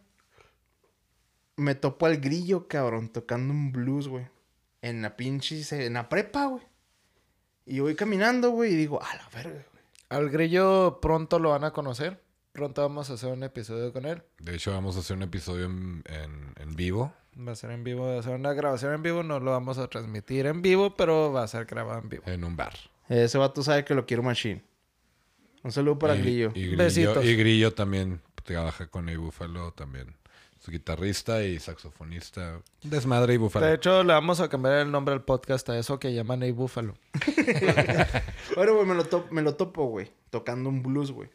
[1.56, 4.26] me topo al grillo, cabrón, tocando un blues, güey.
[4.82, 6.62] En la pinche, en la prepa, güey.
[7.66, 9.84] Y voy caminando, güey, y digo, a la verga, güey.
[10.08, 12.22] Al grillo pronto lo van a conocer.
[12.52, 14.22] Pronto vamos a hacer un episodio con él.
[14.40, 17.12] De hecho, vamos a hacer un episodio en, en- en vivo.
[17.38, 19.22] Va a ser en vivo, va a ser una grabación en vivo.
[19.22, 22.24] No lo vamos a transmitir en vivo, pero va a ser grabado en vivo.
[22.26, 22.74] En un bar.
[23.08, 24.62] Ese vato sabe que lo quiero machine.
[25.62, 26.48] Un saludo para el y, grillo.
[26.54, 27.24] Y Grillo, Besitos.
[27.24, 30.16] y Grillo también trabaja con el Búfalo también.
[30.60, 32.60] Es guitarrista y saxofonista.
[32.82, 33.64] Desmadre y Búfalo.
[33.66, 36.50] De hecho, le vamos a cambiar el nombre al podcast a eso que llaman Ey
[36.52, 36.94] Búfalo.
[38.56, 40.10] Bueno, güey, me lo, to- me lo topo, güey.
[40.30, 41.28] Tocando un blues, güey.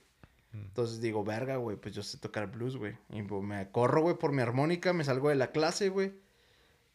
[0.64, 2.98] Entonces digo, verga, güey, pues yo sé tocar blues, güey.
[3.10, 6.14] Y pues, me corro, güey, por mi armónica, me salgo de la clase, güey.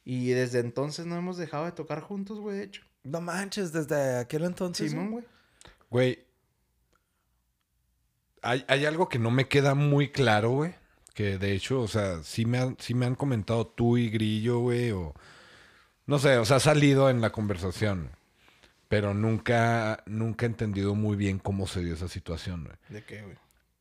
[0.05, 2.83] Y desde entonces no hemos dejado de tocar juntos, güey, de hecho.
[3.05, 4.91] No manches, desde aquel entonces.
[4.91, 5.25] Simón, güey.
[5.91, 6.25] Güey.
[8.43, 10.75] Hay, hay algo que no me queda muy claro, güey.
[11.15, 14.61] Que de hecho, o sea, sí me han, sí me han comentado tú y Grillo,
[14.61, 14.91] güey.
[14.93, 15.15] O.
[16.07, 18.11] No sé, o sea, ha salido en la conversación.
[18.89, 22.77] Pero nunca, nunca he entendido muy bien cómo se dio esa situación, güey.
[22.89, 23.37] ¿De qué, güey?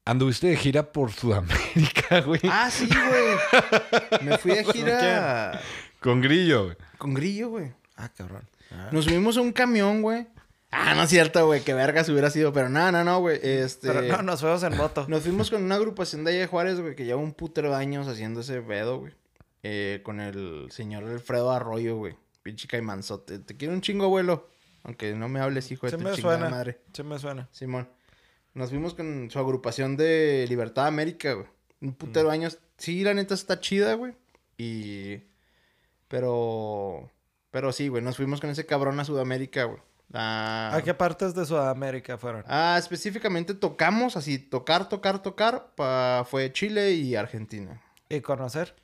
[0.05, 2.41] Anduviste de gira por Sudamérica, güey.
[2.49, 4.23] Ah, sí, güey.
[4.23, 5.61] Me fui de gira
[5.99, 6.77] Con Grillo, güey.
[6.97, 7.73] con Grillo, güey.
[7.95, 8.47] Ah, cabrón.
[8.91, 10.27] Nos subimos a un camión, güey.
[10.71, 11.61] Ah, no es cierto, güey.
[11.61, 12.53] Qué vergas hubiera sido.
[12.53, 13.39] Pero no, no, no, güey.
[13.43, 13.87] Este...
[13.87, 15.05] Pero no, nos fuimos en moto.
[15.07, 17.75] Nos fuimos con una agrupación de allá de Juárez, güey, que lleva un putero de
[17.75, 19.13] años haciendo ese pedo, güey.
[19.63, 22.15] Eh, con el señor Alfredo Arroyo, güey.
[22.43, 23.39] Pinche caimanzote.
[23.39, 24.47] Te quiero un chingo, abuelo.
[24.83, 26.49] Aunque no me hables, hijo de Se tu me chingada suena.
[26.49, 26.79] madre.
[26.93, 27.49] Se me suena.
[27.51, 27.89] Simón.
[28.59, 31.47] Nos fuimos con su agrupación de Libertad América, güey.
[31.81, 32.31] Un putero Mm.
[32.31, 32.59] años.
[32.77, 34.13] Sí, la neta está chida, güey.
[34.57, 35.23] Y...
[36.09, 37.09] Pero...
[37.51, 38.03] Pero sí, güey.
[38.03, 39.79] Nos fuimos con ese cabrón a Sudamérica, güey.
[40.13, 42.43] Ah, ¿A qué partes de Sudamérica fueron?
[42.47, 47.81] Ah, específicamente tocamos así, tocar, tocar, tocar, pa- fue Chile y Argentina.
[48.09, 48.75] ¿Y conocer?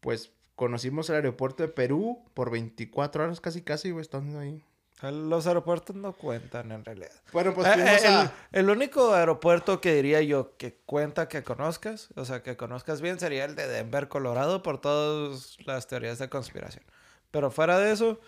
[0.00, 4.62] Pues conocimos el aeropuerto de Perú por 24 horas casi casi, güey, estando ahí.
[5.02, 7.12] Los aeropuertos no cuentan en realidad.
[7.32, 8.22] Bueno, pues Eh, eh, a...
[8.22, 13.00] el, el único aeropuerto que diría yo que cuenta que conozcas, o sea, que conozcas
[13.00, 16.84] bien, sería el de Denver, Colorado, por todas las teorías de conspiración.
[17.30, 18.20] Pero fuera de eso,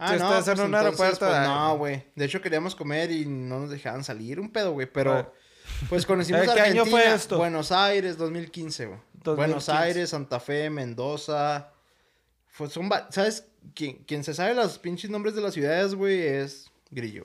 [0.00, 2.04] Ah, si estás en un entonces, aeropuerto, pues, no, güey.
[2.14, 5.34] De hecho queríamos comer y no nos dejaban salir, un pedo, güey, pero...
[5.88, 7.36] Pues conocimos ¿Eh, a qué año Argentina, fue esto?
[7.36, 8.98] Buenos Aires, 2015, güey.
[9.12, 9.36] 2015.
[9.36, 11.72] Buenos Aires, Santa Fe, Mendoza.
[12.48, 13.46] Fue, son ¿Sabes?
[13.74, 17.24] Quien, quien se sabe los pinches nombres de las ciudades, güey, es Grillo.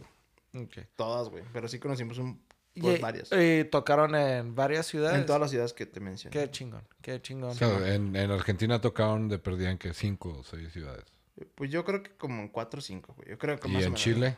[0.96, 1.44] Todas, güey.
[1.52, 2.40] Pero sí conocimos un,
[2.76, 3.30] Y, pues, varias.
[3.32, 5.18] y tocaron en varias ciudades.
[5.20, 6.32] En todas las ciudades que te mencioné.
[6.32, 7.52] Qué chingón, qué chingón.
[7.52, 11.06] O sea, en, en Argentina tocaron de perdían que cinco o seis ciudades.
[11.56, 13.30] Pues yo creo que como en 4 o 5, güey.
[13.30, 14.02] Yo creo que Y más o en menos.
[14.02, 14.38] Chile.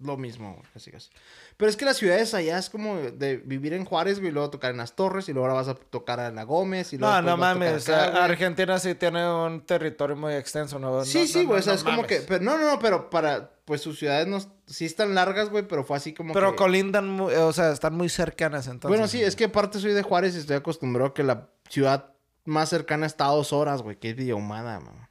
[0.00, 0.64] Lo mismo, güey.
[0.72, 1.10] Casi, casi.
[1.56, 4.48] Pero es que las ciudades allá es como de vivir en Juárez, güey, y luego
[4.50, 7.12] tocar en las Torres, y luego ahora vas a tocar en la Gómez, y luego
[7.14, 7.88] No, no a mames.
[7.88, 8.22] acá, a- güey.
[8.22, 11.04] Argentina sí tiene un territorio muy extenso, ¿no?
[11.04, 11.56] Sí, No, sí, no, güey.
[11.56, 12.08] no, o sea, no es como mames.
[12.20, 12.20] que.
[12.28, 13.50] Pero, no, no, no, pero para.
[13.64, 14.38] Pues sus ciudades no.
[14.66, 16.56] Sí están largas, güey, pero fue así como Pero que.
[16.56, 18.88] colindan, mu- o sea, están muy cercanas entonces.
[18.88, 22.12] Bueno, sí, es que aparte soy de Juárez y estoy acostumbrado a que la ciudad
[22.44, 25.08] más cercana está a dos horas, güey, que es Villahumada, man.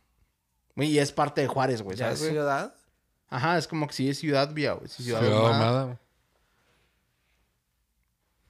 [0.77, 2.73] Y es parte de Juárez, güey, ¿Ya ¿sabes, es ciudad?
[3.29, 4.87] Ajá, es como que sí es ciudad vía, güey.
[4.87, 5.81] sí, Ciudad, Ciudad Ahumada.
[5.81, 5.99] Ahumada.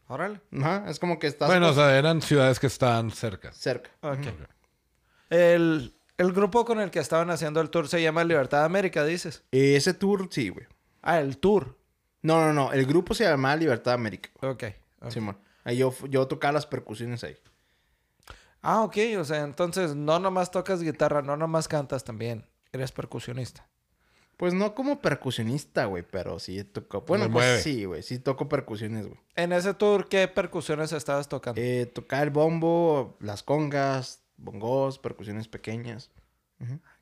[0.09, 0.41] Órale.
[0.61, 3.51] Ajá, es como que estás Bueno, o sea, eran ciudades que estaban cerca.
[3.51, 3.89] cerca.
[4.01, 4.27] Ok.
[5.29, 9.43] El, el grupo con el que estaban haciendo el tour se llama Libertad América, dices.
[9.51, 10.65] Ese tour, sí, güey.
[11.01, 11.77] Ah, el tour.
[12.21, 12.71] No, no, no.
[12.71, 14.29] El grupo se llama Libertad América.
[14.41, 14.63] Ok.
[15.01, 15.11] ok.
[15.11, 15.37] Simón.
[15.65, 17.37] Ahí yo, yo tocaba las percusiones ahí.
[18.61, 18.95] Ah, ok.
[19.19, 22.45] O sea, entonces no nomás tocas guitarra, no nomás cantas también.
[22.71, 23.67] Eres percusionista.
[24.37, 27.01] Pues no como percusionista, güey, pero sí toco.
[27.01, 27.61] Bueno, pues mueve.
[27.61, 28.03] sí, güey.
[28.03, 29.19] Sí toco percusiones, güey.
[29.35, 31.59] En ese tour, ¿qué percusiones estabas tocando?
[31.59, 36.11] Eh, tocaba el bombo, las congas, bongos, percusiones pequeñas.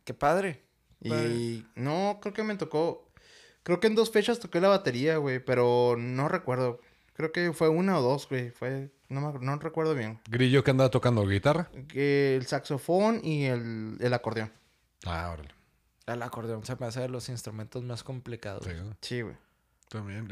[0.05, 0.63] Qué padre.
[1.01, 1.63] Y Padre.
[1.75, 3.09] no, creo que me tocó.
[3.63, 6.79] Creo que en dos fechas toqué la batería, güey, pero no recuerdo.
[7.13, 8.51] Creo que fue una o dos, güey.
[8.51, 8.91] Fue.
[9.09, 10.19] No, me, no recuerdo bien.
[10.29, 11.69] Grillo que andaba tocando guitarra.
[11.87, 14.51] Que el saxofón y el, el acordeón.
[15.05, 15.54] Ah, órale.
[16.07, 18.65] El acordeón se me hace de los instrumentos más complicados.
[19.01, 19.35] Sí, güey.
[19.89, 20.27] También.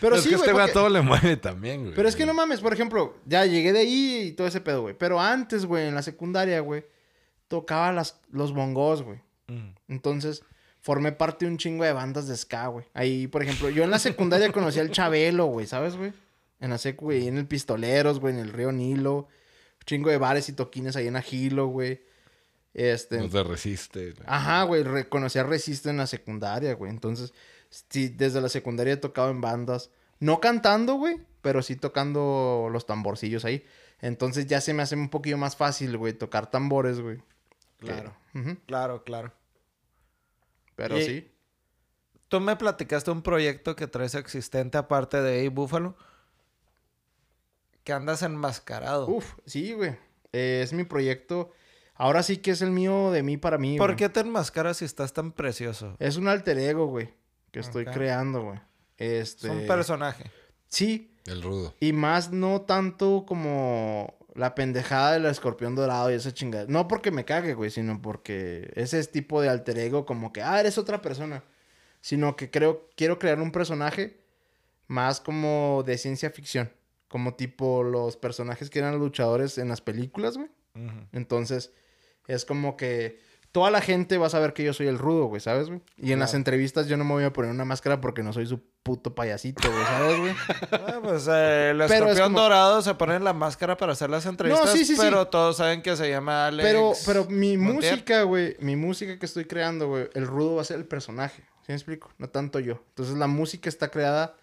[0.00, 1.94] Pero es sí, que güey, este güey a porque- todo le mueve también, güey.
[1.94, 4.82] Pero es que no mames, por ejemplo, ya llegué de ahí y todo ese pedo,
[4.82, 4.96] güey.
[4.96, 6.84] Pero antes, güey, en la secundaria, güey,
[7.48, 9.18] tocaba las, los bongos, güey.
[9.48, 9.74] Mm.
[9.88, 10.42] Entonces,
[10.80, 12.86] formé parte de un chingo de bandas de ska, güey.
[12.94, 16.12] Ahí, por ejemplo, yo en la secundaria conocí al Chabelo, güey, ¿sabes, güey?
[16.60, 19.16] En la secu, güey, en el Pistoleros, güey, en el Río Nilo.
[19.16, 22.02] Un chingo de bares y toquines ahí en Agilo, güey.
[22.74, 23.18] Este...
[23.18, 24.14] Nos de resiste.
[24.26, 26.90] Ajá, güey, re- conocí a Resiste en la secundaria, güey.
[26.90, 27.34] Entonces,
[27.68, 29.90] sí, desde la secundaria he tocado en bandas.
[30.20, 33.64] No cantando, güey, pero sí tocando los tamborcillos ahí.
[34.00, 37.22] Entonces ya se me hace un poquillo más fácil, güey, tocar tambores, güey.
[37.78, 38.16] Claro.
[38.66, 39.32] Claro, claro.
[40.76, 41.28] Pero Y- sí.
[42.28, 45.94] Tú me platicaste un proyecto que traes existente aparte de A Buffalo.
[47.84, 49.06] Que andas enmascarado.
[49.08, 49.96] Uf, sí, güey.
[50.32, 51.50] Eh, es mi proyecto.
[52.02, 53.78] Ahora sí que es el mío de mí para mí.
[53.78, 53.96] ¿Por güey.
[53.96, 55.94] qué te enmascaras si estás tan precioso?
[56.00, 57.14] Es un alter ego, güey.
[57.52, 58.58] Que estoy creando, güey.
[58.98, 59.46] Este.
[59.46, 60.28] Es un personaje.
[60.68, 61.14] Sí.
[61.26, 61.76] El rudo.
[61.78, 66.66] Y más no tanto como la pendejada del escorpión dorado y esa chingada.
[66.66, 70.58] No porque me cague, güey, sino porque ese tipo de alter ego como que, ah,
[70.58, 71.44] eres otra persona.
[72.00, 74.18] Sino que creo, quiero crear un personaje
[74.88, 76.72] más como de ciencia ficción.
[77.06, 80.50] Como tipo los personajes que eran luchadores en las películas, güey.
[80.74, 81.06] Ujú.
[81.12, 81.70] Entonces,
[82.26, 83.20] es como que
[83.52, 85.82] toda la gente va a saber que yo soy el rudo, güey, ¿sabes, güey?
[85.98, 88.46] Y en las entrevistas yo no me voy a poner una máscara porque no soy
[88.46, 90.34] su puto payasito, güey, ¿sabes, güey?
[90.72, 94.08] Ah, pues eh, el Pero es escorpión como- dorado se pone la máscara para hacer
[94.08, 95.00] las entrevistas, sí, sí, sí.
[95.02, 96.66] pero todos saben que se llama Alex.
[96.66, 100.64] Pero, pero mi música, güey, mi música que estoy creando, güey, el rudo va a
[100.64, 101.42] ser el personaje.
[101.62, 102.10] ¿Sí me explico?
[102.18, 102.82] No tanto yo.
[102.88, 104.34] Entonces la música está creada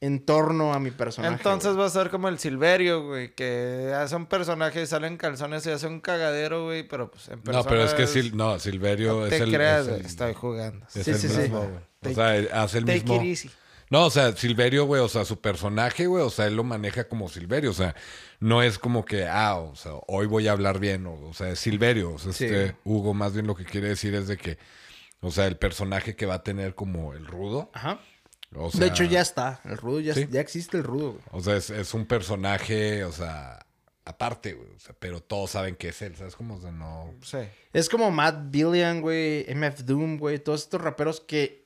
[0.00, 1.34] en torno a mi personaje.
[1.34, 1.80] Entonces güey.
[1.80, 5.64] va a ser como el Silverio, güey, que hace un personaje y sale en calzones
[5.66, 8.58] y hace un cagadero, güey, pero pues en persona No, pero es que Sil- no,
[8.58, 9.52] Silverio No es te el.
[9.52, 10.86] creas, es güey, el- estoy jugando.
[10.94, 11.38] es Sí, el sí, sí.
[11.38, 11.74] mismo, güey.
[11.76, 12.14] O Take-
[12.48, 13.16] sea, hace el Take mismo.
[13.16, 13.50] it easy.
[13.90, 17.06] No, o sea, Silverio, güey, o sea, su personaje, güey, o sea, él lo maneja
[17.08, 17.94] como Silverio, o sea,
[18.40, 21.50] no es como que, ah, o sea, hoy voy a hablar bien, o, o sea,
[21.50, 22.46] es Silverio, o sea, Sí.
[22.46, 24.58] este, Hugo, más bien lo que quiere decir es de que,
[25.20, 28.00] o sea, el personaje que va a tener como el rudo, Ajá.
[28.56, 29.60] O sea, de hecho, ya está.
[29.64, 30.26] El rudo ya, Sí.
[30.30, 31.22] ya existe el rudo, güey.
[31.32, 33.64] o sea, es, es un personaje, o sea,
[34.04, 36.56] aparte, güey, o sea, pero todos saben que es él, ¿sabes cómo?
[36.56, 37.14] O sea, no...
[37.22, 37.38] Sí.
[37.72, 41.64] Es como Matt Billion, güey, MF Doom, güey, todos estos raperos que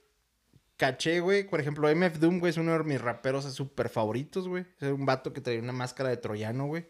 [0.76, 1.42] caché, güey.
[1.48, 4.64] Por ejemplo, MF Doom, güey, es uno de mis raperos súper favoritos, güey.
[4.80, 6.86] Es un vato que traía una máscara de troyano, güey.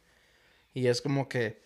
[0.74, 1.62] Y es como que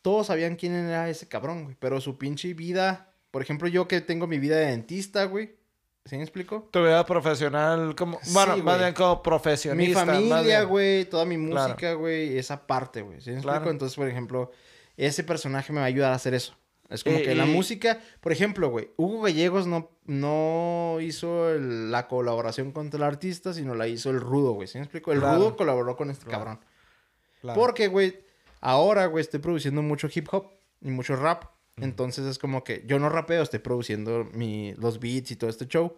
[0.00, 1.76] todos sabían quién era ese cabrón, güey.
[1.80, 5.56] Pero su pinche vida, por ejemplo, yo que tengo mi vida de dentista, güey.
[6.04, 6.68] ¿Sí me explico?
[6.70, 8.20] Tu vida profesional, como.
[8.32, 8.78] Bueno, Sí, más güey.
[8.84, 10.04] bien como Mi profesionista.
[10.04, 13.20] más familia, güey, toda mi música, güey, esa parte, güey.
[13.22, 13.56] ¿Sí me explico?
[13.56, 13.70] Claro.
[13.70, 14.50] Entonces, por ejemplo,
[14.98, 16.54] ese personaje me va a ayudar a hacer eso.
[16.90, 21.90] Es como Y- que la música, por ejemplo, güey, Hugo Gallegos no, no hizo el-
[21.90, 24.68] la colaboración con el artista, sino la hizo el Rudo, güey.
[24.68, 25.10] ¿Sí me explico?
[25.10, 25.38] El Claro.
[25.38, 26.60] Rudo colaboró con este cabrón.
[27.54, 28.18] Porque, güey,
[28.60, 30.50] ahora, güey, estoy produciendo mucho hip hop
[30.82, 31.44] y mucho rap.
[31.76, 35.66] Entonces es como que yo no rapeo, estoy produciendo mi, los beats y todo este
[35.66, 35.96] show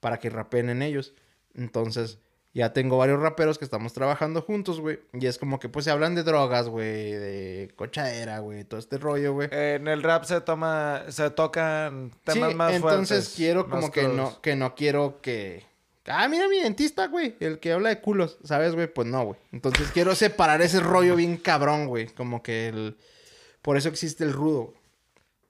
[0.00, 1.14] para que rapeen en ellos.
[1.54, 2.18] Entonces
[2.54, 5.00] ya tengo varios raperos que estamos trabajando juntos, güey.
[5.12, 8.98] Y es como que pues se hablan de drogas, güey, de cochadera, güey, todo este
[8.98, 9.48] rollo, güey.
[9.52, 13.34] En el rap se toma, se tocan temas Sí, más entonces fuertes.
[13.36, 14.16] quiero como que crudos.
[14.16, 15.64] no, que no quiero que...
[16.06, 17.36] Ah, mira mi dentista, güey.
[17.38, 18.92] El que habla de culos, ¿sabes, güey?
[18.92, 19.38] Pues no, güey.
[19.52, 22.08] Entonces quiero separar ese rollo bien cabrón, güey.
[22.08, 22.96] Como que el...
[23.62, 24.64] Por eso existe el rudo.
[24.64, 24.81] güey.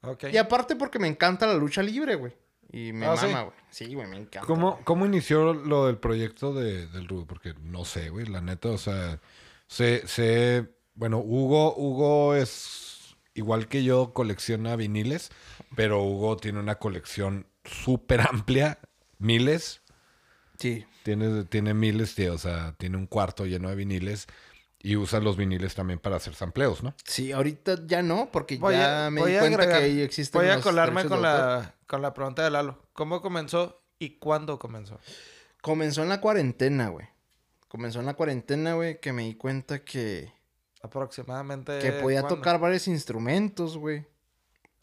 [0.02, 0.24] Ok.
[0.32, 2.32] Y aparte porque me encanta la lucha libre, güey.
[2.70, 3.52] Y me Ah, güey.
[3.70, 4.46] Sí, güey, me encanta.
[4.46, 4.84] ¿Cómo, güey.
[4.84, 7.26] ¿Cómo inició lo del proyecto de, del Rudo?
[7.26, 9.20] Porque no sé, güey, la neta, o sea,
[9.66, 15.30] sé, sé, bueno, Hugo, Hugo es igual que yo, colecciona viniles,
[15.76, 18.78] pero Hugo tiene una colección súper amplia,
[19.18, 19.82] miles,
[20.58, 20.84] Sí.
[21.02, 24.26] tiene, tiene miles, tío, o sea, tiene un cuarto lleno de viniles
[24.82, 26.94] y usa los viniles también para hacer sampleos, ¿no?
[27.04, 30.00] Sí, ahorita ya no, porque Voy ya a, me di a cuenta agregar- que ahí
[30.00, 32.78] existen Voy a colarme con la, con la pregunta de Lalo.
[32.92, 34.98] ¿Cómo comenzó y cuándo comenzó?
[35.60, 37.06] Comenzó en la cuarentena, güey.
[37.68, 40.32] Comenzó en la cuarentena, güey, que me di cuenta que...
[40.82, 41.78] Aproximadamente.
[41.78, 42.36] que podía ¿cuándo?
[42.36, 44.04] tocar varios instrumentos, güey.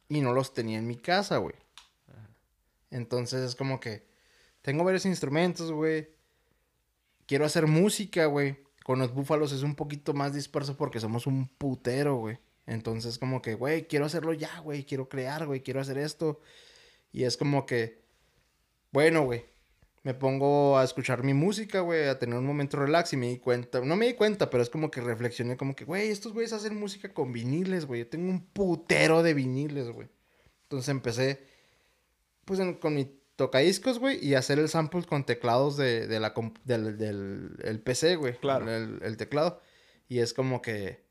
[0.07, 1.55] Y no los tenía en mi casa, güey.
[2.89, 4.07] Entonces es como que
[4.61, 6.09] tengo varios instrumentos, güey.
[7.25, 8.57] Quiero hacer música, güey.
[8.89, 12.39] Con los búfalos es un poquito más disperso porque somos un putero, güey.
[12.65, 14.83] Entonces como que, güey, quiero hacerlo ya, güey.
[14.83, 15.61] Quiero crear, güey.
[15.61, 16.39] Quiero hacer esto.
[17.11, 18.01] Y es como que,
[18.91, 19.45] bueno, güey.
[20.01, 23.37] Me pongo a escuchar mi música, güey, a tener un momento relax y me di
[23.37, 26.53] cuenta, no me di cuenta, pero es como que reflexioné como que, güey, estos güeyes
[26.53, 27.99] hacen música con viniles, güey.
[27.99, 30.07] Yo tengo un putero de viniles, güey.
[30.63, 31.43] Entonces empecé,
[32.43, 36.35] pues, en- con mi tocadiscos, güey, y hacer el sample con teclados de, de la,
[36.35, 38.37] comp- del, del el PC, güey.
[38.37, 38.69] Claro.
[38.69, 39.59] El, el teclado.
[40.07, 41.03] Y es como que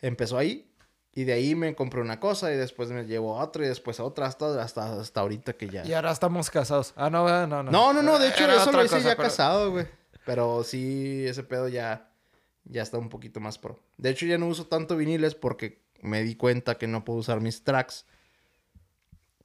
[0.00, 0.70] empezó ahí.
[1.12, 3.98] Y de ahí me compré una cosa y después me llevo a otra y después
[3.98, 5.84] a otra hasta, hasta, hasta ahorita que ya...
[5.86, 6.92] Y ahora estamos casados.
[6.96, 7.70] Ah, no, no, no.
[7.70, 9.86] No, no, no, de hecho Era eso lo hice cosa, ya pero- casado, güey.
[10.26, 12.12] Pero sí, ese pedo ya,
[12.64, 13.80] ya está un poquito más pro.
[13.96, 17.40] De hecho ya no uso tanto viniles porque me di cuenta que no puedo usar
[17.40, 18.04] mis tracks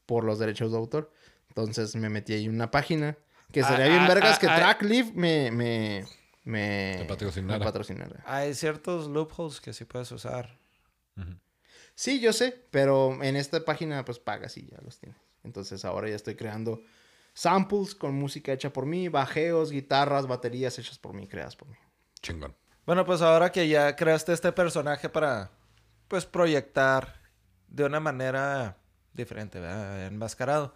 [0.06, 1.12] por los derechos de autor.
[1.56, 3.16] Entonces me metí ahí en una página
[3.52, 4.56] que Ah, sería bien ah, vergas ah, que ah.
[4.56, 6.04] Trackleaf me, me,
[6.44, 7.60] me, Te patrocinara.
[7.60, 8.24] me patrocinara.
[8.26, 10.58] Hay ciertos loopholes que sí puedes usar.
[11.96, 15.20] Sí, yo sé, pero en esta página pues pagas y ya los tienes.
[15.44, 16.82] Entonces ahora ya estoy creando
[17.36, 21.76] samples con música hecha por mí, bajeos, guitarras, baterías hechas por mí, creadas por mí.
[22.22, 22.56] Chingón.
[22.88, 25.52] Bueno, pues ahora que ya creaste este personaje para,
[26.08, 27.22] pues, proyectar
[27.68, 28.78] de una manera
[29.14, 30.08] diferente, ¿verdad?
[30.08, 30.76] Enmascarado.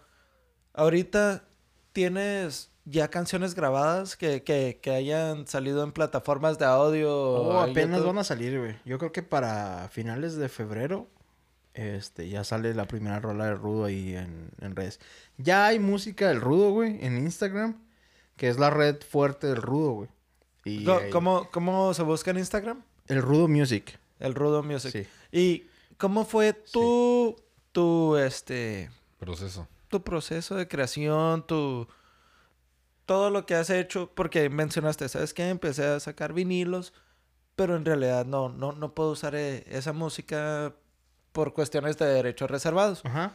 [0.78, 1.44] Ahorita
[1.92, 7.12] tienes ya canciones grabadas que, que, que hayan salido en plataformas de audio.
[7.14, 8.06] Oh, en apenas YouTube?
[8.06, 8.76] van a salir, güey.
[8.84, 11.08] Yo creo que para finales de febrero
[11.74, 15.00] este, ya sale la primera rola de Rudo ahí en, en redes.
[15.36, 17.76] Ya hay música del Rudo, güey, en Instagram,
[18.36, 20.08] que es la red fuerte del Rudo, güey.
[20.64, 22.82] Y ahí- ¿Cómo, ¿Cómo se busca en Instagram?
[23.06, 23.98] El Rudo Music.
[24.18, 24.92] El Rudo Music.
[24.92, 25.06] Sí.
[25.36, 27.36] ¿Y cómo fue tu,
[27.72, 29.66] tu, este, Proceso.
[29.88, 31.88] Tu proceso de creación, tu...
[33.06, 35.48] Todo lo que has hecho, porque mencionaste, ¿sabes qué?
[35.48, 36.92] Empecé a sacar vinilos,
[37.56, 40.74] pero en realidad no, no, no puedo usar eh, esa música
[41.32, 43.00] por cuestiones de derechos reservados.
[43.06, 43.32] Ajá.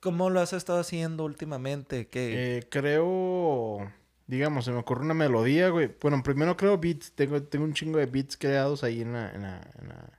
[0.00, 2.08] ¿Cómo lo has estado haciendo últimamente?
[2.08, 2.58] ¿Qué?
[2.58, 3.90] Eh, creo,
[4.26, 5.90] digamos, se me ocurre una melodía, güey.
[6.02, 7.12] Bueno, primero creo beats.
[7.12, 9.30] Tengo, tengo un chingo de beats creados ahí en la...
[9.30, 10.18] En la, en la-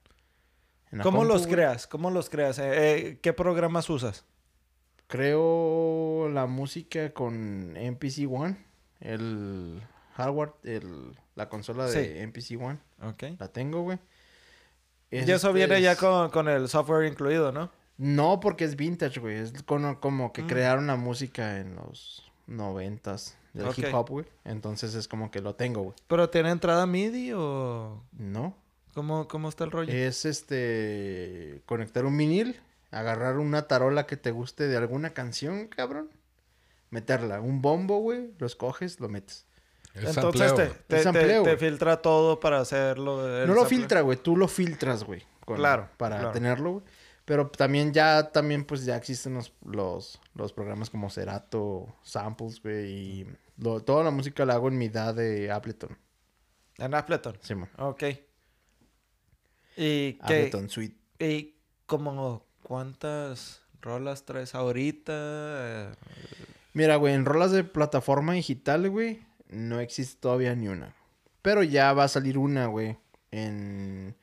[0.92, 1.54] en la ¿Cómo compu, los güey.
[1.56, 1.88] creas?
[1.88, 2.58] ¿Cómo los creas?
[2.58, 2.64] Eh,
[3.10, 4.24] eh, ¿Qué programas usas?
[5.08, 8.58] Creo la música con MPC One,
[9.00, 9.82] el
[10.16, 12.80] hardware, el, la consola de MPC One.
[13.04, 13.24] Ok.
[13.40, 14.00] La tengo, güey.
[15.12, 17.72] Y Es eso este- viene ya con, con el software incluido, ¿no?
[17.98, 19.36] No, porque es vintage, güey.
[19.38, 20.48] Es como, como que Mm.
[20.48, 24.26] crearon la música en los noventas del hip hop, güey.
[24.44, 25.96] Entonces es como que lo tengo, güey.
[26.08, 28.56] ¿Pero tiene entrada MIDI o No.
[28.94, 29.94] cómo, cómo está el rollo?
[29.94, 32.60] Es este conectar un vinil,
[33.00, 36.10] agarrar una tarola que te guste de alguna canción, cabrón.
[36.90, 39.48] Meterla, un bombo, güey, lo escoges, lo metes.
[39.94, 40.80] Es Entonces sampleo, te, güey.
[40.88, 43.46] te, sampleo, te- filtra todo para hacerlo.
[43.46, 45.24] no lo filtra, güey, tú lo filtras, güey.
[45.46, 46.32] Claro, Para claro.
[46.32, 46.84] tenerlo, güey.
[47.26, 52.86] Pero también ya, también pues ya existen los, los, los programas como Serato, Samples, güey.
[52.92, 53.28] Y
[53.58, 55.98] lo- toda la música la hago en mi DAW de Ableton.
[56.78, 57.38] En Appleton.
[57.42, 57.70] Sí, man.
[57.78, 58.04] Ok.
[59.78, 60.20] ¿Y qué?
[60.22, 60.98] Ableton Suite.
[61.20, 61.56] ¿Y
[61.86, 65.92] como cuántas rolas traes ahorita?
[66.74, 70.94] Mira, güey, en rolas de plataforma digital, güey, no existe todavía ni una.
[71.42, 72.98] Pero ya va a salir una, güey,
[73.32, 74.16] en...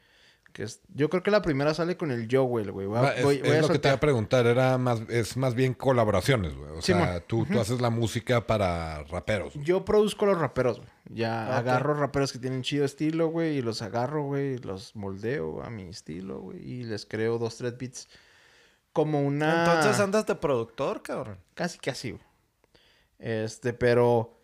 [0.53, 0.83] Que es...
[0.93, 2.87] Yo creo que la primera sale con el Jowell, güey.
[2.87, 4.77] Voy a- Va, es voy- voy a es lo que te iba a preguntar, era
[4.77, 6.73] más, es más bien colaboraciones, güey.
[6.73, 9.55] O Sí, sea, tú, tú haces la música para raperos.
[9.55, 9.65] güey.
[9.65, 10.91] Yo produzco los raperos, güey.
[11.09, 11.55] Ya Ok.
[11.57, 15.85] agarro raperos que tienen chido estilo, güey, y los agarro, güey, los moldeo a mi
[15.85, 18.09] estilo, güey, y les creo dos, tres beats.
[18.93, 19.65] Como una...
[19.65, 21.39] Entonces andas de productor, cabrón.
[21.55, 22.23] Casi, casi, güey.
[23.19, 24.39] Este, pero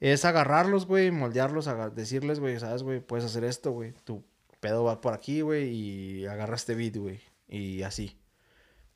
[0.00, 3.92] es agarrarlos, güey, moldearlos, decirles, güey, sabes, güey, puedes hacer esto, güey.
[4.04, 4.24] Tu
[4.60, 7.20] pedo va por aquí, güey, y agarra este beat, güey.
[7.48, 8.18] Y así.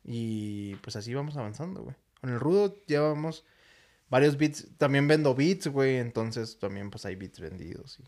[0.04, 1.96] Y pues así vamos avanzando, güey.
[2.20, 3.44] Con el rudo llevamos
[4.08, 4.68] varios beats.
[4.76, 5.96] También vendo beats, güey.
[5.96, 7.98] Entonces también pues hay beats vendidos.
[8.00, 8.04] Y.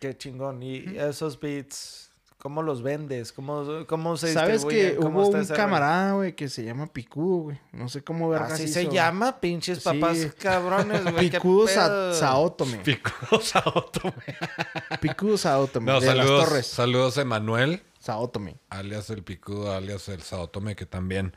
[0.00, 0.62] Qué chingón.
[0.62, 2.10] ¿Y esos beats,
[2.44, 3.32] cómo los vendes?
[3.32, 7.58] ¿Cómo, cómo se ¿Sabes que hubo está un camarada, güey, que se llama Picudo, güey?
[7.72, 8.74] No sé cómo vergas Así hizo.
[8.74, 10.28] se llama, pinches papás Sí.
[10.38, 11.30] cabrones, güey.
[11.30, 11.66] Picudo.
[11.68, 12.76] Sa- Saotome.
[12.84, 14.12] Picosa Otome.
[15.00, 15.90] Picudo Saotome.
[15.90, 16.66] No, de las saludos, Torres.
[16.66, 18.58] saludos a Emanuel, Saotome.
[18.68, 21.34] alias el Picudo, alias el Saotome, que también,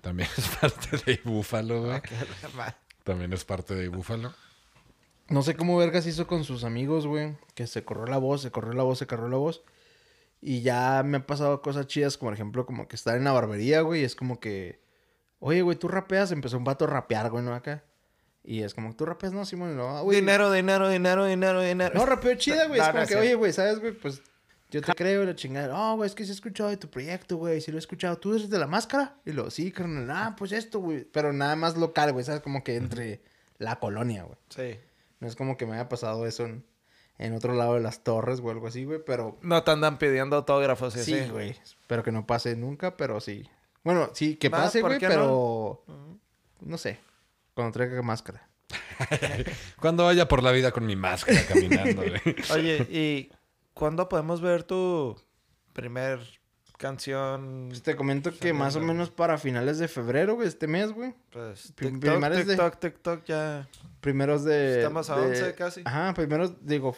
[0.00, 2.00] también es parte de Búfalo, güey.
[3.04, 4.32] También es parte de Búfalo.
[5.28, 7.36] No sé cómo vergas hizo con sus amigos, güey.
[7.54, 9.62] Que se corrió la voz, se corrió la voz, se corrió la voz.
[10.44, 13.30] Y ya me han pasado cosas chidas, como por ejemplo, como que estar en la
[13.32, 14.00] barbería, güey.
[14.00, 14.82] y Es como que,
[15.38, 16.32] oye, güey, tú rapeas.
[16.32, 17.54] Empezó un vato a rapear, güey, ¿no?
[17.54, 17.84] Acá.
[18.42, 20.18] Y es como, tú rapeas, no, Simón, no, "Ah, güey.
[20.18, 21.94] Dinero, dinero, dinero, dinero, dinero.
[21.94, 22.80] No, rapeo chida, güey.
[22.80, 23.92] Es como que, oye, güey, ¿sabes, güey?
[23.92, 24.20] Pues
[24.68, 25.72] yo te creo la chingada.
[25.78, 27.60] Oh, güey, es que sí he escuchado de tu proyecto, güey.
[27.60, 28.18] Sí lo he escuchado.
[28.18, 29.14] ¿Tú eres de la máscara?
[29.24, 30.10] Y lo, sí, carnal.
[30.10, 31.04] Ah, pues esto, güey.
[31.04, 32.24] Pero nada más local, güey.
[32.24, 32.40] ¿Sabes?
[32.40, 33.22] Como que entre
[33.58, 34.38] la colonia, güey.
[34.48, 34.80] Sí.
[35.20, 36.64] No es como que me haya pasado eso en,
[37.18, 39.00] en otro lado de las torres o algo así, güey.
[39.04, 41.30] Pero No te andan pidiendo autógrafos y sí, así.
[41.30, 41.50] güey.
[41.62, 43.48] Espero que no pase nunca, pero sí.
[43.84, 45.82] Bueno, sí, que pase, ¿por güey, pero...
[46.60, 46.98] No sé.
[47.54, 48.48] Cuando traiga máscara.
[49.80, 52.20] Cuando vaya por la vida con mi máscara caminando, güey.
[52.52, 53.30] Oye, ¿y
[53.74, 55.20] cuándo podemos ver tu
[55.72, 56.20] primer
[56.78, 57.66] canción?
[57.68, 61.14] Pues te comento que más o menos para finales de febrero, güey, este mes, güey.
[61.30, 63.68] Pues TikTok, primeros de- TikTok, TikTok ya...
[64.00, 64.78] Primeros de...
[64.78, 65.82] Estamos a de- 11 casi.
[65.84, 66.96] Ajá, primeros, digo,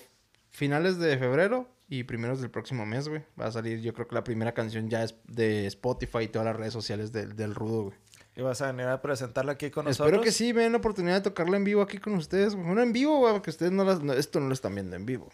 [0.54, 3.22] finales de febrero y primeros del próximo mes, güey.
[3.38, 6.46] Va a salir, yo creo que la primera canción ya es de Spotify y todas
[6.46, 7.96] las redes sociales del, del Rudo, güey.
[8.36, 10.06] ¿Y vas a venir a presentarla aquí con nosotros?
[10.08, 12.54] Espero que sí, me den la oportunidad de tocarla en vivo aquí con ustedes.
[12.54, 15.04] Bueno, en vivo, güey, porque ustedes no las, no- esto no lo están viendo en
[15.06, 15.28] vivo.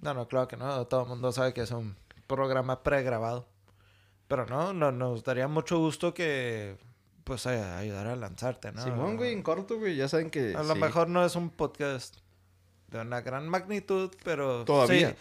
[0.00, 0.86] No, no, claro que no.
[0.86, 1.96] Todo el mundo sabe que es un
[2.26, 3.48] programa pregrabado.
[4.28, 6.76] Pero no, no, nos daría mucho gusto que,
[7.24, 8.84] pues, a- ayudar a lanzarte, ¿no?
[8.84, 10.54] Simón, güey, en corto, güey, ya saben que...
[10.54, 10.80] A lo sí.
[10.80, 12.18] mejor no es un podcast
[12.90, 14.64] de una gran magnitud, pero...
[14.64, 15.10] Todavía.
[15.10, 15.16] sí.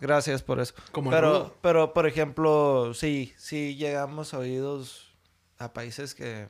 [0.00, 0.74] Gracias por eso.
[0.92, 1.56] Como el pero, rudo.
[1.60, 5.12] pero, por ejemplo, sí, sí llegamos a oídos
[5.58, 6.48] a países que,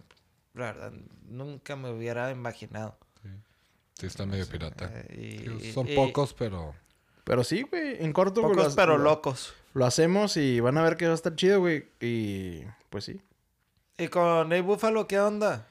[0.55, 0.93] la verdad,
[1.27, 2.97] nunca me hubiera imaginado.
[3.95, 4.91] Sí, está medio pirata.
[4.95, 6.75] Eh, y- Sí, Son y- pocos, pero...
[7.25, 8.41] Pero sí, güey, en corto.
[8.41, 9.53] Pocos, lo- pero lo- locos.
[9.75, 11.89] Lo hacemos y van a ver que va a estar chido, güey.
[12.01, 13.21] Y pues sí.
[13.99, 15.67] ¿Y con Ney Buffalo qué onda?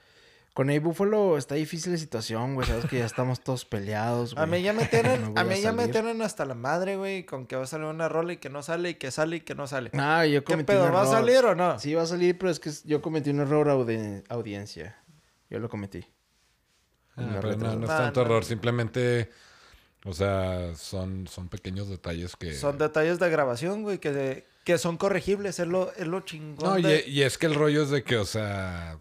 [0.59, 2.67] Con A Buffalo está difícil la situación, güey.
[2.67, 4.43] Sabes que ya estamos todos peleados, güey.
[4.43, 7.25] A mí ya me No tienen, a mí ya me tienen hasta la madre, güey,
[7.25, 9.39] con que va a salir una rola y que no sale y que sale y
[9.39, 9.89] que no sale.
[9.93, 10.87] Ah, yo ¿Qué cometí pedo?
[10.87, 11.13] un ¿Va a error.
[11.13, 11.79] salir o no?
[11.79, 14.97] Sí, va a salir, pero es que yo cometí un error de audiencia.
[15.49, 16.05] Yo lo cometí.
[17.15, 18.25] Ah, pero no, no es Ah, tanto no.
[18.25, 19.29] error, simplemente,
[20.03, 22.53] o sea, son, son pequeños detalles que...
[22.53, 26.67] Son detalles de grabación, güey, que, que son corregibles, es lo, es lo chingón.
[26.69, 28.99] No, y, de- y es que el rollo es de que, o sea,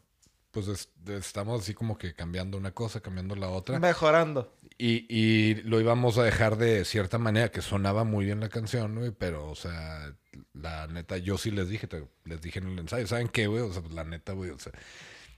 [0.64, 3.78] pues es- estamos así como que cambiando una cosa, cambiando la otra.
[3.78, 4.54] Mejorando.
[4.76, 8.94] Y, y lo íbamos a dejar de cierta manera, que sonaba muy bien la canción,
[8.96, 10.14] güey, pero, o sea,
[10.54, 13.62] la neta, yo sí les dije, te- les dije en el ensayo, ¿saben qué, güey?
[13.62, 14.72] O sea, pues, la neta, güey, o sea,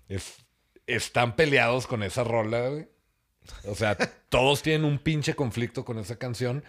[0.08, 0.44] es,
[0.86, 2.88] están peleados con esa rola, güey.
[3.64, 3.96] O sea,
[4.28, 6.62] todos tienen un pinche conflicto con esa canción.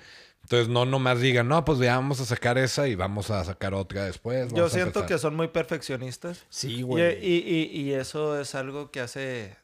[0.44, 3.74] Entonces, no nomás digan, no, pues ya vamos a sacar esa y vamos a sacar
[3.74, 4.52] otra después.
[4.54, 5.08] Yo siento empezar".
[5.08, 6.46] que son muy perfeccionistas.
[6.50, 7.24] Sí, güey.
[7.26, 9.56] y, y- y eso es algo que hace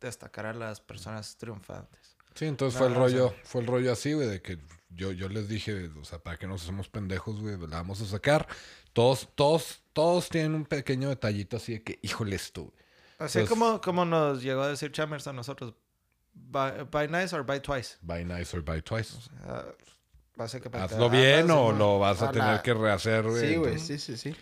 [0.00, 2.16] destacar a las personas triunfantes.
[2.34, 4.58] Sí, entonces No, fue el no, rollo, fue el rollo así, güey, de que
[4.90, 8.06] yo, yo les dije, o sea, para que nos hacemos pendejos, güey, la vamos a
[8.06, 8.48] sacar.
[8.92, 12.72] Todos, todos, todos tienen un pequeño detallito así de que, híjoles tú.
[13.18, 15.74] Así Pues- como, como nos llegó a decir Chambers a nosotros,
[16.34, 17.96] buy, buy nice or buy twice.
[18.00, 19.14] Buy nice or buy twice.
[20.32, 20.94] Ah, básicamente.
[20.94, 23.24] Hazlo bien ah, o lo vas a a tener la- que rehacer.
[23.40, 24.34] Sí, güey, sí, sí, sí.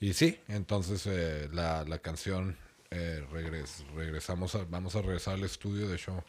[0.00, 2.56] Y sí, entonces eh, la, la canción
[2.90, 6.22] eh, regres- regresamos a, vamos a regresar al estudio, de hecho.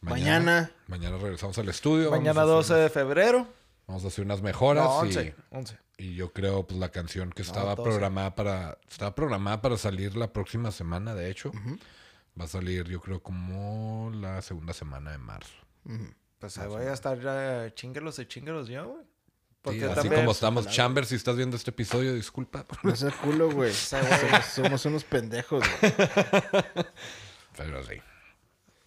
[0.00, 0.70] Mañana.
[0.86, 2.10] Mañana regresamos al estudio.
[2.10, 3.38] vamos Mañana a hacer 12 de febrero.
[3.40, 3.48] unas-
[3.86, 4.84] Vamos a hacer unas mejoras.
[4.84, 5.34] No, y- 11.
[5.50, 5.78] 11.
[5.98, 7.90] Y yo creo, pues, la canción que estaba 12.
[7.90, 8.78] programada para...
[8.88, 11.52] Estaba programada para salir la próxima semana, de hecho.
[12.40, 15.52] Va a salir, yo creo, como la segunda semana de marzo.
[16.40, 19.04] Pues ahí voy a estar uh, chinguelos y chinguelos yo, güey.
[19.62, 20.14] Porque Sí, así también...
[20.22, 20.66] como estamos.
[20.68, 22.66] Chambers, si estás viendo este episodio, disculpa.
[22.82, 23.72] No seas culo, güey.
[23.74, 24.08] somos,
[24.54, 25.92] somos unos pendejos, güey.
[27.56, 27.94] Pero sí.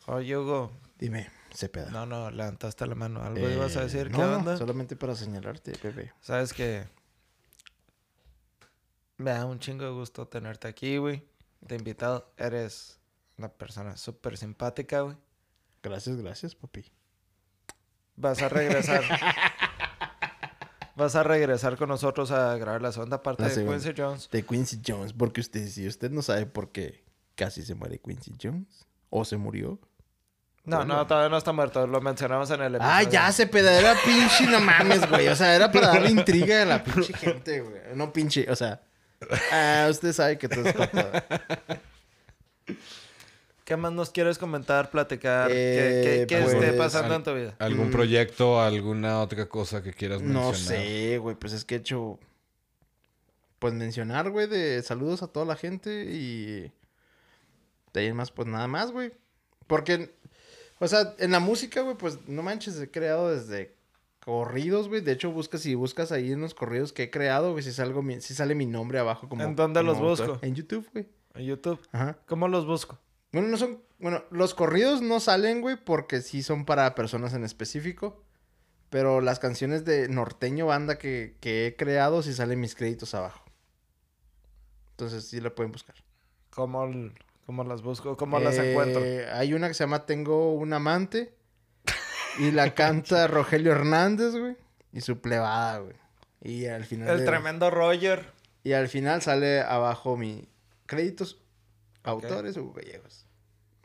[0.08, 0.72] Oye, Hugo.
[0.98, 1.92] Dime, Cepeda.
[1.92, 3.22] No, no, levantaste la mano.
[3.22, 4.10] ¿Algo Eh, ibas a decir?
[4.10, 4.58] no, ¿Qué no, onda?
[4.58, 6.12] solamente para señalarte, bebé.
[6.22, 6.88] Sabes que...
[9.18, 11.24] Me da un chingo de gusto tenerte aquí, güey.
[11.62, 12.34] De invitado.
[12.36, 13.00] Eres
[13.38, 15.16] una persona súper simpática, güey.
[15.84, 16.92] Gracias, gracias, papi.
[18.16, 19.02] Vas a regresar.
[20.96, 23.80] Vas a regresar con nosotros a grabar la segunda parte La de segunda.
[23.80, 24.30] Quincy Jones.
[24.32, 27.04] De Quincy Jones, porque usted, si usted no sabe por qué
[27.36, 29.80] casi se muere Quincy Jones, o se murió.
[30.66, 31.88] No, no, todavía no está muerto.
[31.88, 33.10] Lo mencionamos en el Ah, episodio.
[33.12, 35.28] ya, Cepeda, era pinche, no mames, güey.
[35.28, 37.82] O sea, era para darle intriga a la pinche gente, güey.
[37.96, 38.82] No pinche, o sea.
[39.52, 40.76] Ah, usted sabe que todo es.
[43.74, 45.50] ¿Qué más nos quieres comentar, platicar?
[45.52, 47.56] Eh, ¿Qué, qué- qué pues, esté pasando al- en tu vida?
[47.58, 47.92] ¿Algún Mm.
[47.92, 50.50] proyecto, alguna otra cosa que quieras mencionar?
[50.52, 51.36] No sé, güey.
[51.36, 52.20] Pues es que he hecho.
[53.58, 56.72] Pues mencionar, güey, de saludos a toda la gente y.
[57.94, 59.12] De ahí en más, pues nada más, güey.
[59.66, 60.14] Porque.
[60.78, 63.74] O sea, en la música, güey, pues no manches, he creado desde
[64.24, 65.02] corridos, güey.
[65.02, 68.04] De hecho, buscas, si buscas ahí en los corridos que he creado, güey, si, salgo
[68.04, 69.42] mi- si sale mi nombre abajo como.
[69.44, 70.28] ¿En dónde los autor.
[70.30, 70.46] busco?
[70.46, 71.08] En YouTube, güey.
[71.34, 71.80] En YouTube.
[71.92, 72.20] Ajá.
[72.28, 73.00] ¿Cómo los busco?
[73.34, 73.82] Bueno, no son.
[74.00, 78.24] Bueno, los corridos no salen, güey, porque sí son para personas en específico.
[78.90, 83.44] Pero las canciones de norteño banda que, que he creado sí salen mis créditos abajo.
[84.92, 85.96] Entonces sí la pueden buscar.
[86.52, 86.90] ¿Cómo,
[87.46, 88.16] cómo las busco?
[88.18, 89.02] ¿Cómo las Eh, encuentro?
[89.36, 91.34] Hay una que se llama Tengo un amante.
[92.40, 94.56] Y la canta Rogelio Hernández, güey.
[94.92, 95.96] Y su plebada, güey.
[96.42, 97.10] Y al final.
[97.10, 98.32] El de- tremendo Roger.
[98.64, 100.48] Y al final sale abajo mi
[100.86, 101.40] créditos.
[102.04, 103.23] Autores Hugo Gallegos.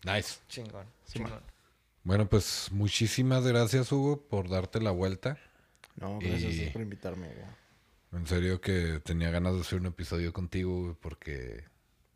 [0.04, 0.36] Nice.
[0.48, 0.86] Chingón.
[1.04, 1.40] Sí, chingón.
[2.04, 5.38] Bueno, pues muchísimas gracias, Hugo, por darte la vuelta.
[5.96, 7.58] No, gracias Y- por invitarme, güey.
[8.20, 11.64] En serio que tenía ganas de hacer un episodio contigo, güey, porque...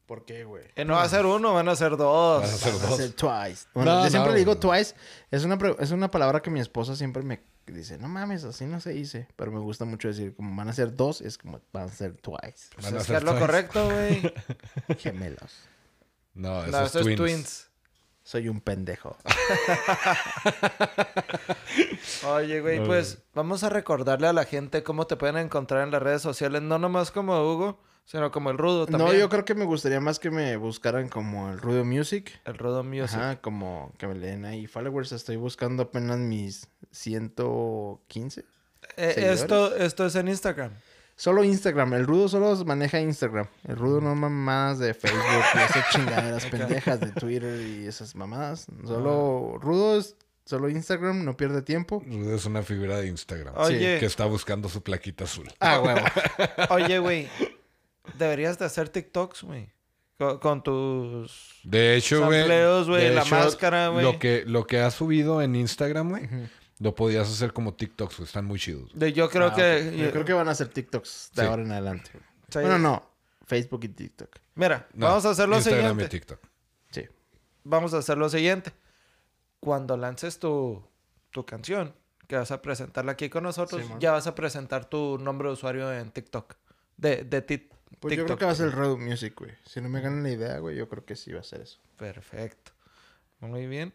[0.07, 0.65] ¿Por qué, güey?
[0.77, 2.43] Y no va a ser uno, van a ser dos.
[2.43, 2.97] Vas a ser Van a dos.
[2.99, 3.67] ser twice.
[3.75, 4.95] Bueno, No, yo siempre no, le digo twice.
[5.31, 8.81] Es una, es una palabra que mi esposa siempre me dice, no mames, así no
[8.81, 9.29] se dice.
[9.37, 12.15] Pero me gusta mucho decir, como van a ser dos, es como van a ser
[12.17, 12.69] twice.
[12.75, 14.33] Pues Van a es que ser es lo correcto, güey.
[14.99, 15.53] Gemelos.
[16.35, 17.69] No, eso no, es eso es twins.
[18.25, 19.17] Soy un pendejo.
[22.27, 25.91] Oye, güey, No, pues vamos a recordarle a la gente cómo te pueden encontrar en
[25.91, 29.11] las redes sociales, no nomás como Hugo, sino como el Rudo también.
[29.11, 32.41] No, yo creo que me gustaría más que me buscaran como el Rudo Music.
[32.45, 33.19] El Rudo Music.
[33.19, 35.13] Ajá, como que me leen ahí followers.
[35.13, 38.45] Estoy buscando apenas mis 115.
[38.97, 40.73] Eh, esto, esto es en Instagram.
[41.23, 41.95] Solo Instagram.
[41.95, 43.47] El Rudo solo maneja Instagram.
[43.69, 45.23] El Rudo no mamadas de Facebook
[45.55, 48.67] y esas chingaderas pendejas de Twitter y esas mamadas.
[48.85, 52.03] Solo Rudo es solo Instagram, no pierde tiempo.
[52.05, 53.55] Rudo es una figura de Instagram.
[53.57, 54.01] Oye.
[54.01, 55.49] Que está buscando su plaquita azul.
[55.61, 56.01] Ah, huevo.
[56.71, 57.29] Oye, güey,
[58.19, 59.71] deberías de hacer TikToks, güey.
[60.19, 61.61] Con, con tus...
[61.63, 62.49] De hecho, güey.
[62.49, 64.05] La hecho, máscara, güey.
[64.05, 66.29] Lo que, lo que has subido en Instagram, güey,
[66.83, 68.27] lo podías hacer como TikToks, güey.
[68.27, 68.91] Están muy chidos.
[68.95, 69.89] de- yo creo Ah, que...
[69.89, 69.95] ok.
[69.97, 71.49] Yo creo que van a hacer TikToks de Sí.
[71.49, 72.11] ahora en adelante.
[72.49, 72.59] Sí.
[72.61, 73.11] Bueno, no.
[73.47, 74.29] Facebook y TikTok.
[74.55, 76.05] Mira, No, vamos a hacer lo Instagram siguiente.
[76.05, 76.41] y TikTok.
[76.91, 77.07] Sí.
[77.65, 78.73] Vamos a hacer lo siguiente.
[79.61, 80.83] Cuando lances tu,
[81.31, 81.95] tu canción,
[82.27, 84.01] que vas a presentarla aquí con nosotros, Simón.
[84.01, 86.55] ya vas a presentar tu nombre de usuario en TikTok.
[86.97, 87.69] De, de ti-
[88.01, 88.27] Pues yo TikTok.
[88.27, 89.53] creo que va a ser Road Music, güey.
[89.65, 91.79] Si no me ganan la idea, güey, yo creo que sí va a ser eso.
[91.97, 92.73] Perfecto.
[93.41, 93.93] Muy bien.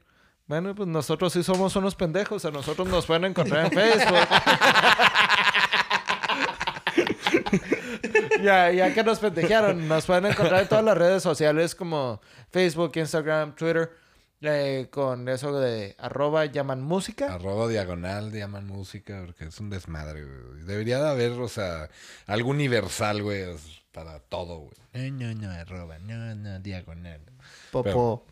[0.47, 2.45] Bueno, pues nosotros sí somos unos pendejos.
[2.45, 4.15] A nosotros nos pueden encontrar en Facebook.
[8.43, 12.93] ya, ya que nos pendejearon, nos pueden encontrar en todas las redes sociales como Facebook,
[12.95, 13.91] Instagram, Twitter.
[14.39, 17.33] eh, con eso de arroba llaman música.
[17.33, 20.63] Arroba diagonal, llaman música, porque es un desmadre, güey.
[20.63, 21.89] Debería de haber, o sea,
[22.25, 23.47] algo universal, güey,
[23.91, 25.11] para todo, güey.
[25.11, 27.19] No, no, no, arroba, no, no, diagonal.
[27.71, 27.83] Popo.
[27.83, 28.25] Pero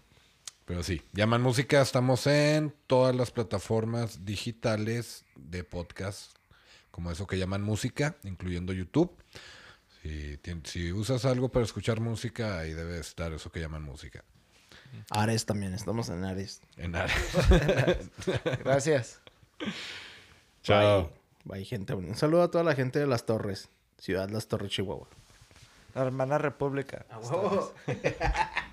[0.81, 6.35] sí, llaman música, estamos en todas las plataformas digitales de podcast,
[6.91, 9.15] como eso que llaman música, incluyendo YouTube.
[10.63, 14.23] Si, usas algo para escuchar música, ahí debe estar eso que llaman música.
[15.09, 16.61] Ares también, estamos en Ares.
[16.77, 17.15] En área.
[18.63, 19.19] Gracias.
[20.61, 21.11] Chao.
[21.43, 21.95] Bye, Bye, gente.
[21.95, 23.69] Un saludo a toda la gente de Las Torres.
[23.97, 25.07] Ciudad Las Torres, Chihuahua.
[25.95, 27.05] La hermana república.